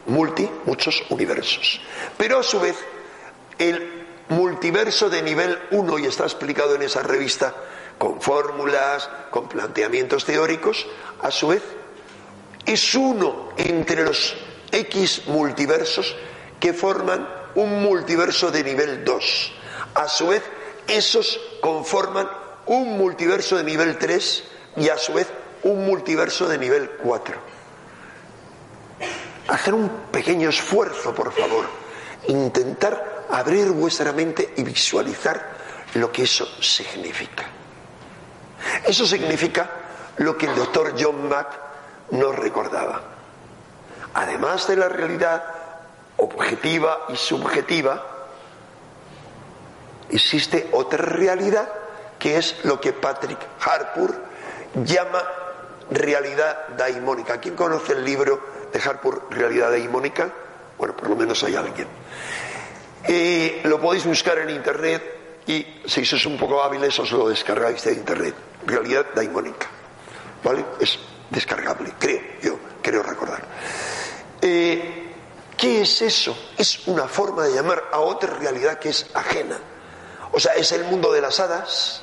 multi, 0.06 0.48
muchos 0.64 1.02
universos. 1.10 1.80
Pero 2.16 2.40
a 2.40 2.42
su 2.42 2.60
vez, 2.60 2.76
el 3.58 4.06
multiverso 4.28 5.08
de 5.08 5.22
nivel 5.22 5.58
1, 5.70 5.98
y 5.98 6.06
está 6.06 6.24
explicado 6.24 6.74
en 6.74 6.82
esa 6.82 7.02
revista, 7.02 7.54
con 7.98 8.20
fórmulas, 8.20 9.08
con 9.30 9.48
planteamientos 9.48 10.24
teóricos, 10.24 10.86
a 11.22 11.30
su 11.30 11.48
vez, 11.48 11.62
es 12.64 12.94
uno 12.94 13.50
entre 13.56 14.04
los 14.04 14.34
X 14.72 15.22
multiversos 15.28 16.14
que 16.60 16.72
forman 16.72 17.28
un 17.54 17.82
multiverso 17.82 18.50
de 18.50 18.64
nivel 18.64 19.04
2. 19.04 19.52
A 19.94 20.08
su 20.08 20.28
vez, 20.28 20.42
esos 20.88 21.40
conforman 21.60 22.28
un 22.66 22.98
multiverso 22.98 23.56
de 23.56 23.64
nivel 23.64 23.98
3 23.98 24.44
y 24.76 24.88
a 24.88 24.98
su 24.98 25.14
vez 25.14 25.28
un 25.62 25.86
multiverso 25.86 26.48
de 26.48 26.58
nivel 26.58 26.90
4. 27.02 27.55
Hacer 29.48 29.74
un 29.74 29.88
pequeño 30.10 30.48
esfuerzo, 30.48 31.14
por 31.14 31.32
favor. 31.32 31.66
Intentar 32.28 33.26
abrir 33.30 33.70
vuestra 33.70 34.12
mente 34.12 34.54
y 34.56 34.62
visualizar 34.62 35.56
lo 35.94 36.10
que 36.10 36.24
eso 36.24 36.46
significa. 36.60 37.44
Eso 38.84 39.06
significa 39.06 39.70
lo 40.18 40.36
que 40.36 40.46
el 40.46 40.54
doctor 40.54 40.94
John 40.98 41.28
Mack 41.28 41.48
nos 42.10 42.34
recordaba. 42.34 43.02
Además 44.14 44.66
de 44.66 44.76
la 44.76 44.88
realidad 44.88 45.44
objetiva 46.16 47.06
y 47.08 47.16
subjetiva, 47.16 48.02
existe 50.10 50.70
otra 50.72 50.98
realidad 51.04 51.68
que 52.18 52.38
es 52.38 52.64
lo 52.64 52.80
que 52.80 52.92
Patrick 52.92 53.38
Harpur 53.60 54.14
llama 54.74 55.22
realidad 55.90 56.68
daimónica. 56.76 57.38
¿Quién 57.40 57.54
conoce 57.54 57.92
el 57.92 58.04
libro 58.04 58.55
de 58.76 58.88
Harpur, 58.88 59.28
Realidad 59.30 59.70
daimónica? 59.70 60.30
Bueno, 60.76 60.94
por 60.96 61.08
lo 61.08 61.16
menos 61.16 61.42
hay 61.44 61.56
alguien. 61.56 61.88
Y 63.08 63.66
lo 63.66 63.80
podéis 63.80 64.04
buscar 64.04 64.38
en 64.38 64.50
internet 64.50 65.02
y 65.46 65.64
si 65.86 66.04
sois 66.04 66.26
un 66.26 66.36
poco 66.36 66.62
hábiles 66.62 66.98
os 66.98 67.12
lo 67.12 67.28
descargáis 67.28 67.82
de 67.84 67.92
internet. 67.92 68.34
Realidad 68.66 69.06
daimónica. 69.14 69.68
¿Vale? 70.42 70.64
Es 70.80 70.98
descargable, 71.30 71.94
creo, 71.98 72.20
yo 72.42 72.58
creo 72.82 73.02
recordar. 73.02 73.42
Eh, 74.42 75.14
¿Qué 75.56 75.80
es 75.80 76.02
eso? 76.02 76.36
Es 76.58 76.86
una 76.86 77.08
forma 77.08 77.44
de 77.44 77.54
llamar 77.54 77.84
a 77.90 78.00
otra 78.00 78.34
realidad 78.34 78.78
que 78.78 78.90
es 78.90 79.06
ajena. 79.14 79.58
O 80.32 80.38
sea, 80.38 80.52
es 80.54 80.70
el 80.72 80.84
mundo 80.84 81.12
de 81.12 81.22
las 81.22 81.40
hadas, 81.40 82.02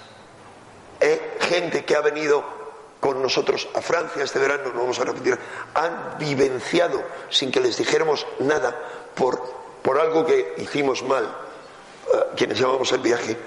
¿eh? 0.99 1.38
gente 1.41 1.86
que 1.86 1.95
ha 1.95 2.01
venido 2.01 2.62
con 3.04 3.22
nosotros 3.22 3.68
a 3.74 3.82
Francia 3.82 4.24
este 4.24 4.39
verano, 4.39 4.72
no 4.74 4.80
vamos 4.80 4.97
a 4.97 5.04
repetir, 5.04 5.38
han 5.74 6.18
vivenciado 6.18 7.04
sin 7.30 7.51
que 7.51 7.60
les 7.60 7.76
dijéramos 7.76 8.26
nada 8.39 8.74
por 9.14 9.64
por 9.84 9.99
algo 9.99 10.26
que 10.26 10.56
hicimos 10.58 11.04
mal, 11.04 11.26
eh, 11.26 12.18
quienes 12.36 12.58
llevamos 12.58 12.91
el 12.93 13.01
viaje, 13.01 13.38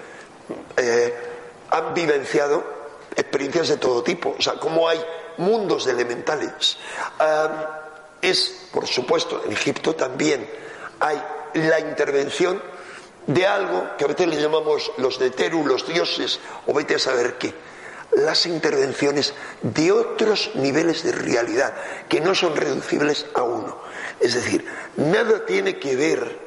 eh, 0.77 1.15
han 1.71 1.95
vivenciado 1.95 2.63
experiencias 3.17 3.69
de 3.69 3.79
todo 3.79 4.03
tipo. 4.03 4.37
O 4.39 4.43
sea, 4.43 4.55
como 4.55 4.89
hay 4.89 5.03
mundos 5.39 5.87
elementales. 5.87 6.77
es, 8.21 8.69
por 8.73 8.87
supuesto, 8.87 9.43
en 9.45 9.53
Egipto 9.53 9.95
también 9.95 10.49
hay 11.01 11.23
la 11.55 11.81
intervención 11.81 12.63
de 13.27 13.47
algo 13.47 13.97
que 13.97 14.05
a 14.05 14.09
veces 14.09 14.27
le 14.27 14.41
llamamos 14.41 14.93
los 14.99 15.19
de 15.19 15.31
Teru, 15.31 15.67
los 15.67 15.87
dioses, 15.87 16.39
o 16.67 16.75
vete 16.75 16.97
a 16.97 16.99
saber 16.99 17.39
qué. 17.39 17.55
Las 18.17 18.47
intervenciones 18.47 19.35
de 19.61 19.93
otros 19.93 20.51
niveles 20.55 21.03
de 21.03 21.13
realidad 21.13 21.75
que 22.09 22.21
no 22.21 22.35
son 22.35 22.57
reducibles 22.57 23.27
a 23.35 23.43
uno. 23.43 23.77
Es 24.21 24.35
decir, 24.35 24.67
nada 24.97 25.45
tiene 25.45 25.79
que 25.79 25.97
ver, 25.97 26.39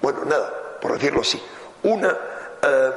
bueno, 0.00 0.24
nada, 0.24 0.78
por 0.80 0.94
decirlo 0.94 1.20
así, 1.20 1.42
una 1.82 2.16
eh, 2.62 2.90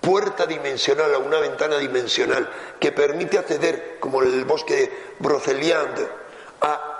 puerta 0.00 0.46
dimensional 0.46 1.14
o 1.14 1.20
una 1.20 1.38
ventana 1.38 1.76
dimensional 1.76 2.48
que 2.80 2.92
permite 2.92 3.36
acceder, 3.36 3.98
como 4.00 4.22
el 4.22 4.46
bosque 4.46 4.74
de 4.74 4.92
Broceliande, 5.18 6.08
a 6.62 6.98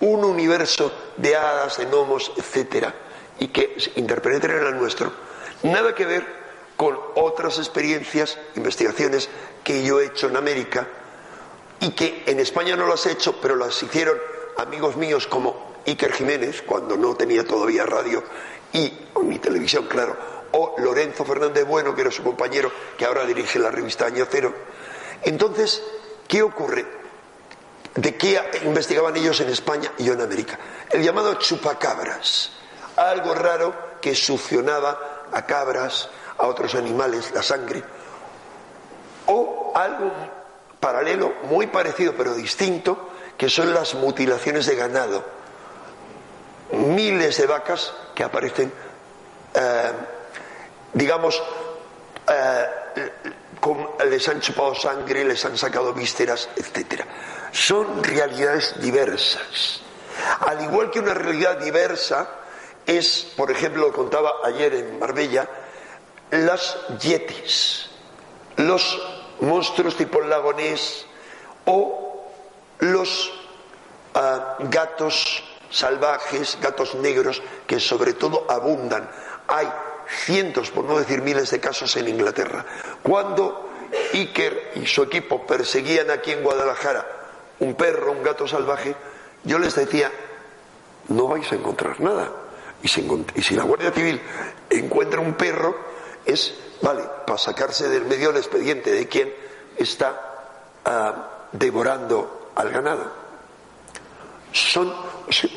un 0.00 0.24
universo 0.24 0.90
de 1.18 1.36
hadas, 1.36 1.76
de 1.76 1.84
gnomos, 1.84 2.32
etcétera, 2.34 2.94
y 3.38 3.48
que 3.48 3.76
interpreten 3.96 4.52
en 4.52 4.66
el 4.68 4.78
nuestro, 4.78 5.12
nada 5.64 5.94
que 5.94 6.06
ver 6.06 6.39
con 6.80 6.98
otras 7.14 7.58
experiencias, 7.58 8.38
investigaciones 8.56 9.28
que 9.62 9.82
yo 9.82 10.00
he 10.00 10.06
hecho 10.06 10.28
en 10.28 10.36
América 10.36 10.88
y 11.78 11.90
que 11.90 12.22
en 12.24 12.40
España 12.40 12.74
no 12.74 12.86
las 12.86 13.04
he 13.04 13.12
hecho, 13.12 13.38
pero 13.38 13.54
las 13.54 13.82
hicieron 13.82 14.16
amigos 14.56 14.96
míos 14.96 15.26
como 15.26 15.74
Iker 15.86 16.10
Jiménez, 16.14 16.62
cuando 16.62 16.96
no 16.96 17.14
tenía 17.16 17.44
todavía 17.44 17.84
radio 17.84 18.24
y 18.72 18.90
mi 19.24 19.38
televisión, 19.38 19.88
claro, 19.88 20.16
o 20.52 20.74
Lorenzo 20.78 21.26
Fernández 21.26 21.66
Bueno, 21.66 21.94
que 21.94 22.00
era 22.00 22.10
su 22.10 22.22
compañero, 22.22 22.72
que 22.96 23.04
ahora 23.04 23.26
dirige 23.26 23.58
la 23.58 23.70
revista 23.70 24.06
Año 24.06 24.26
Cero. 24.30 24.50
Entonces, 25.20 25.82
¿qué 26.26 26.40
ocurre? 26.40 26.86
¿De 27.94 28.16
qué 28.16 28.40
investigaban 28.64 29.14
ellos 29.18 29.38
en 29.42 29.50
España 29.50 29.92
y 29.98 30.04
yo 30.04 30.14
en 30.14 30.22
América? 30.22 30.58
El 30.88 31.02
llamado 31.02 31.34
chupacabras, 31.34 32.52
algo 32.96 33.34
raro 33.34 33.98
que 34.00 34.14
succionaba 34.14 35.26
a 35.30 35.44
cabras, 35.44 36.08
a 36.40 36.46
otros 36.46 36.74
animales, 36.74 37.30
la 37.32 37.42
sangre, 37.42 37.82
o 39.26 39.72
algo 39.74 40.10
paralelo, 40.80 41.34
muy 41.44 41.66
parecido 41.66 42.14
pero 42.16 42.34
distinto, 42.34 43.10
que 43.36 43.48
son 43.48 43.72
las 43.74 43.94
mutilaciones 43.94 44.66
de 44.66 44.76
ganado. 44.76 45.24
Miles 46.72 47.36
de 47.36 47.46
vacas 47.46 47.92
que 48.14 48.24
aparecen, 48.24 48.72
eh, 49.54 49.92
digamos, 50.94 51.42
eh, 52.28 52.66
les 54.08 54.28
han 54.28 54.40
chupado 54.40 54.74
sangre, 54.74 55.24
les 55.24 55.44
han 55.44 55.56
sacado 55.58 55.92
vísceras, 55.92 56.48
etcétera 56.56 57.06
son 57.52 58.02
realidades 58.02 58.80
diversas. 58.80 59.80
Al 60.40 60.62
igual 60.62 60.90
que 60.90 61.00
una 61.00 61.14
realidad 61.14 61.58
diversa 61.58 62.28
es, 62.86 63.26
por 63.36 63.50
ejemplo, 63.50 63.88
lo 63.88 63.92
contaba 63.92 64.34
ayer 64.44 64.74
en 64.74 64.98
Marbella, 64.98 65.48
las 66.30 66.76
yetis, 67.00 67.90
los 68.56 69.00
monstruos 69.40 69.96
tipo 69.96 70.20
lagonés 70.20 71.06
o 71.64 72.26
los 72.80 73.32
ah, 74.14 74.56
gatos 74.60 75.42
salvajes, 75.70 76.58
gatos 76.60 76.94
negros, 76.96 77.42
que 77.66 77.80
sobre 77.80 78.12
todo 78.12 78.46
abundan. 78.48 79.08
Hay 79.48 79.68
cientos, 80.24 80.70
por 80.70 80.84
no 80.84 80.98
decir 80.98 81.22
miles 81.22 81.50
de 81.50 81.60
casos 81.60 81.96
en 81.96 82.08
Inglaterra. 82.08 82.64
Cuando 83.02 83.70
Iker 84.12 84.72
y 84.76 84.86
su 84.86 85.02
equipo 85.02 85.46
perseguían 85.46 86.10
aquí 86.10 86.32
en 86.32 86.42
Guadalajara 86.42 87.06
un 87.60 87.74
perro, 87.74 88.12
un 88.12 88.22
gato 88.22 88.48
salvaje, 88.48 88.94
yo 89.44 89.58
les 89.58 89.74
decía, 89.74 90.10
no 91.08 91.28
vais 91.28 91.50
a 91.52 91.54
encontrar 91.54 92.00
nada. 92.00 92.32
Y 92.82 92.88
si, 92.88 93.54
la 93.54 93.62
Guardia 93.64 93.92
Civil 93.92 94.20
encuentra 94.70 95.20
un 95.20 95.34
perro, 95.34 95.76
es, 96.24 96.54
vale, 96.82 97.02
para 97.26 97.38
sacarse 97.38 97.88
del 97.88 98.04
medio 98.04 98.30
el 98.30 98.36
expediente 98.36 98.90
de 98.90 99.08
quien 99.08 99.32
está 99.76 100.20
ah, 100.84 101.28
devorando 101.52 102.50
al 102.54 102.70
ganado. 102.70 103.20
Son, 104.52 104.92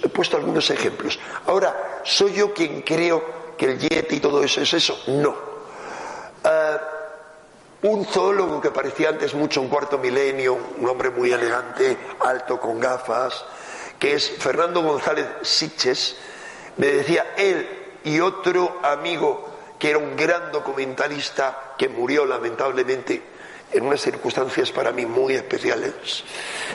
he 0.03 0.09
puesto 0.09 0.38
algunos 0.38 0.70
ejemplos. 0.70 1.20
Ahora, 1.47 2.01
¿soy 2.03 2.34
yo 2.34 2.53
quien 2.53 2.82
creo 2.82 3.24
que 3.57 3.66
el 3.66 3.80
Yeti 3.80 4.16
y 4.16 4.20
todo 4.20 4.43
eso 4.43 4.61
es 4.61 4.74
eso? 4.74 5.01
No. 5.07 5.36
Ah, 6.43 6.80
un 7.84 8.05
zoólogo 8.05 8.61
que 8.61 8.72
parecía 8.72 9.09
antes 9.09 9.34
mucho 9.34 9.59
un 9.59 9.68
cuarto 9.68 9.97
milenio, 9.97 10.57
un 10.78 10.88
hombre 10.88 11.09
muy 11.09 11.32
elegante, 11.32 11.97
alto, 12.22 12.59
con 12.59 12.80
gafas, 12.80 13.43
que 13.99 14.14
es 14.14 14.30
Fernando 14.30 14.82
González 14.82 15.28
Siches, 15.41 16.16
me 16.78 16.88
decía 16.88 17.34
él 17.38 17.68
y 18.05 18.20
otro 18.20 18.80
amigo 18.84 19.53
que 19.84 19.89
era 19.89 19.97
un 19.97 20.15
gran 20.15 20.49
documentalista 20.49 21.73
que 21.77 21.89
murió 21.89 22.25
lamentablemente 22.25 23.21
en 23.69 23.86
unas 23.86 23.99
circunstancias 23.99 24.71
para 24.71 24.93
mí 24.93 25.05
muy 25.05 25.34
especiales. 25.34 26.23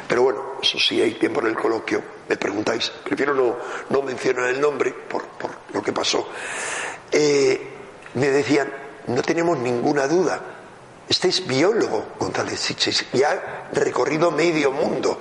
Pero 0.07 0.25
bueno, 0.25 0.43
eso 0.63 0.79
sí, 0.79 1.01
hay 1.01 1.15
tiempo 1.15 1.41
en 1.41 1.47
el 1.47 1.55
coloquio, 1.55 2.03
me 2.29 2.37
preguntáis, 2.37 2.93
prefiero 3.03 3.33
no, 3.33 3.57
no 3.89 4.03
mencionar 4.03 4.51
el 4.51 4.61
nombre 4.61 4.93
por, 4.93 5.25
lo 5.73 5.83
que 5.83 5.91
pasó. 5.91 6.29
Eh, 7.11 7.59
me 8.13 8.29
decían, 8.29 8.71
no 9.07 9.23
tenemos 9.23 9.57
ninguna 9.57 10.07
duda 10.07 10.43
este 11.09 11.29
es 11.29 11.47
biólogo, 11.47 12.09
González 12.19 12.61
Siches, 12.61 13.07
y 13.15 13.23
ha 13.23 13.71
recorrido 13.73 14.31
medio 14.31 14.71
mundo, 14.71 15.19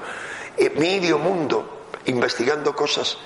eh, 0.57 0.71
medio 0.71 1.19
mundo, 1.19 1.87
investigando 2.03 2.75
cosas. 2.75 3.17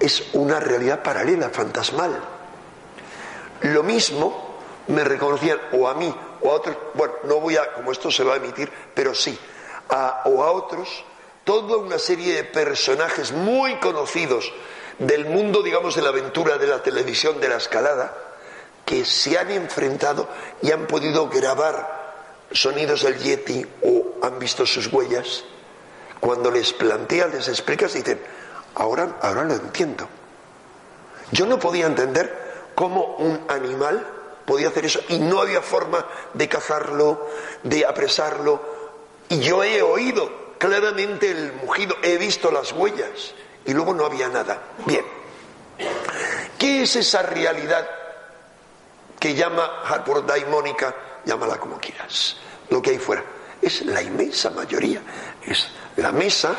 Es 0.00 0.30
una 0.32 0.58
realidad 0.58 1.00
paralela, 1.00 1.50
fantasmal. 1.50 2.37
Lo 3.62 3.82
mismo 3.82 4.58
me 4.88 5.04
reconocían 5.04 5.58
o 5.72 5.88
a 5.88 5.94
mí 5.94 6.14
o 6.40 6.50
a 6.50 6.54
otros, 6.54 6.76
bueno, 6.94 7.14
no 7.24 7.40
voy 7.40 7.56
a, 7.56 7.72
como 7.72 7.92
esto 7.92 8.10
se 8.10 8.24
va 8.24 8.34
a 8.34 8.36
emitir, 8.36 8.70
pero 8.94 9.14
sí, 9.14 9.38
a, 9.88 10.22
o 10.26 10.42
a 10.42 10.52
otros, 10.52 11.04
toda 11.44 11.76
una 11.76 11.98
serie 11.98 12.34
de 12.34 12.44
personajes 12.44 13.32
muy 13.32 13.76
conocidos 13.76 14.52
del 14.98 15.26
mundo, 15.26 15.62
digamos, 15.62 15.94
de 15.94 16.02
la 16.02 16.10
aventura 16.10 16.58
de 16.58 16.66
la 16.66 16.82
televisión, 16.82 17.40
de 17.40 17.48
la 17.48 17.56
escalada, 17.56 18.16
que 18.84 19.04
se 19.04 19.38
han 19.38 19.50
enfrentado 19.50 20.28
y 20.62 20.72
han 20.72 20.86
podido 20.86 21.28
grabar 21.28 22.46
sonidos 22.52 23.02
del 23.02 23.18
Yeti 23.18 23.66
o 23.82 24.14
han 24.22 24.38
visto 24.38 24.64
sus 24.64 24.92
huellas, 24.92 25.44
cuando 26.20 26.50
les 26.50 26.72
planteas, 26.72 27.32
les 27.32 27.48
explicas, 27.48 27.92
dicen, 27.92 28.20
ahora, 28.74 29.18
ahora 29.22 29.44
lo 29.44 29.54
entiendo. 29.54 30.08
Yo 31.30 31.46
no 31.46 31.58
podía 31.58 31.86
entender 31.86 32.47
cómo 32.78 33.16
un 33.18 33.44
animal 33.48 34.06
podía 34.46 34.68
hacer 34.68 34.86
eso 34.86 35.00
y 35.08 35.18
no 35.18 35.40
había 35.40 35.60
forma 35.60 36.06
de 36.32 36.48
cazarlo, 36.48 37.26
de 37.64 37.84
apresarlo. 37.84 38.62
Y 39.28 39.40
yo 39.40 39.64
he 39.64 39.82
oído 39.82 40.54
claramente 40.58 41.28
el 41.28 41.54
mugido, 41.54 41.96
he 42.04 42.16
visto 42.18 42.52
las 42.52 42.70
huellas 42.70 43.34
y 43.64 43.72
luego 43.72 43.94
no 43.94 44.06
había 44.06 44.28
nada. 44.28 44.62
Bien, 44.86 45.04
¿qué 46.56 46.84
es 46.84 46.94
esa 46.94 47.22
realidad 47.22 47.84
que 49.18 49.34
llama 49.34 49.82
Harvard 49.84 50.24
daimónica, 50.24 50.94
llámala 51.24 51.58
como 51.58 51.80
quieras, 51.80 52.36
lo 52.70 52.80
que 52.80 52.90
hay 52.90 52.98
fuera. 52.98 53.24
Es 53.60 53.84
la 53.86 54.00
inmensa 54.00 54.50
mayoría. 54.50 55.02
Es 55.44 55.66
la 55.96 56.12
mesa, 56.12 56.54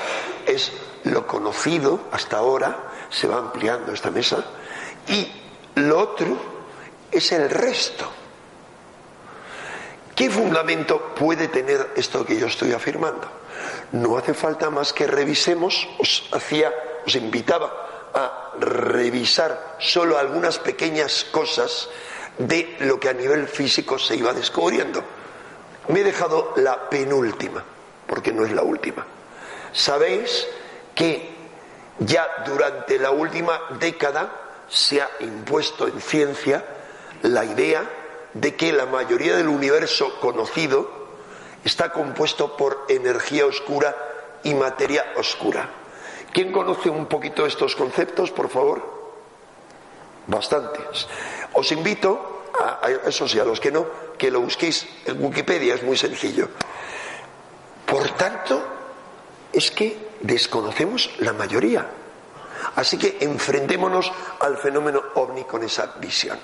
es 0.45 0.73
lo 1.05 1.25
conocido 1.25 2.09
hasta 2.11 2.39
ahora, 2.39 3.07
se 3.09 3.25
va 3.25 3.37
ampliando 3.37 3.93
esta 3.93 4.11
mesa, 4.11 4.43
y 5.07 5.39
lo 5.79 5.99
otro 5.99 6.37
es 7.11 7.31
el 7.31 7.49
resto. 7.49 8.11
¿Qué 10.15 10.29
fundamento 10.29 11.13
puede 11.15 11.47
tener 11.47 11.91
esto 11.95 12.25
que 12.25 12.37
yo 12.37 12.47
estoy 12.47 12.73
afirmando? 12.73 13.27
No 13.93 14.17
hace 14.17 14.33
falta 14.33 14.69
más 14.69 14.91
que 14.93 15.07
revisemos, 15.07 15.87
os 15.97 16.29
hacía, 16.33 16.73
os 17.05 17.15
invitaba 17.15 18.11
a 18.13 18.51
revisar 18.59 19.77
solo 19.79 20.17
algunas 20.17 20.59
pequeñas 20.59 21.25
cosas 21.31 21.89
de 22.37 22.75
lo 22.79 22.99
que 22.99 23.09
a 23.09 23.13
nivel 23.13 23.47
físico 23.47 23.97
se 23.97 24.15
iba 24.15 24.33
descubriendo. 24.33 25.03
Me 25.87 26.01
he 26.01 26.03
dejado 26.03 26.53
la 26.57 26.89
penúltima, 26.89 27.63
porque 28.05 28.31
no 28.31 28.45
es 28.45 28.51
la 28.51 28.61
última. 28.61 29.05
Sabéis 29.71 30.47
que 30.93 31.29
ya 31.99 32.27
durante 32.45 32.99
la 32.99 33.11
última 33.11 33.59
década 33.79 34.48
se 34.69 35.01
ha 35.01 35.09
impuesto 35.19 35.87
en 35.87 35.99
ciencia 35.99 36.65
la 37.23 37.43
idea 37.43 37.83
de 38.33 38.55
que 38.55 38.71
la 38.71 38.85
mayoría 38.85 39.35
del 39.35 39.47
universo 39.47 40.19
conocido 40.19 40.89
está 41.63 41.91
compuesto 41.91 42.55
por 42.55 42.85
energía 42.87 43.45
oscura 43.45 43.95
y 44.43 44.53
materia 44.53 45.13
oscura. 45.17 45.69
¿Quién 46.31 46.51
conoce 46.51 46.89
un 46.89 47.07
poquito 47.07 47.45
estos 47.45 47.75
conceptos, 47.75 48.31
por 48.31 48.49
favor? 48.49 48.99
Bastantes. 50.27 51.07
Os 51.53 51.71
invito, 51.71 52.51
a, 52.59 52.87
eso 53.05 53.27
sí, 53.27 53.39
a 53.39 53.45
los 53.45 53.59
que 53.59 53.71
no, 53.71 53.87
que 54.17 54.29
lo 54.29 54.41
busquéis 54.41 54.87
en 55.05 55.23
Wikipedia, 55.23 55.75
es 55.75 55.83
muy 55.83 55.97
sencillo. 55.97 56.49
Por 57.85 58.11
tanto, 58.11 58.63
es 59.51 59.71
que 59.71 60.09
desconocemos 60.21 61.09
la 61.19 61.33
mayoría. 61.33 61.89
Así 62.75 62.97
que 62.97 63.17
enfrentémonos 63.21 64.11
al 64.39 64.57
fenómeno 64.57 65.01
ovni 65.15 65.43
con 65.43 65.63
esa 65.63 65.93
visión. 65.99 66.37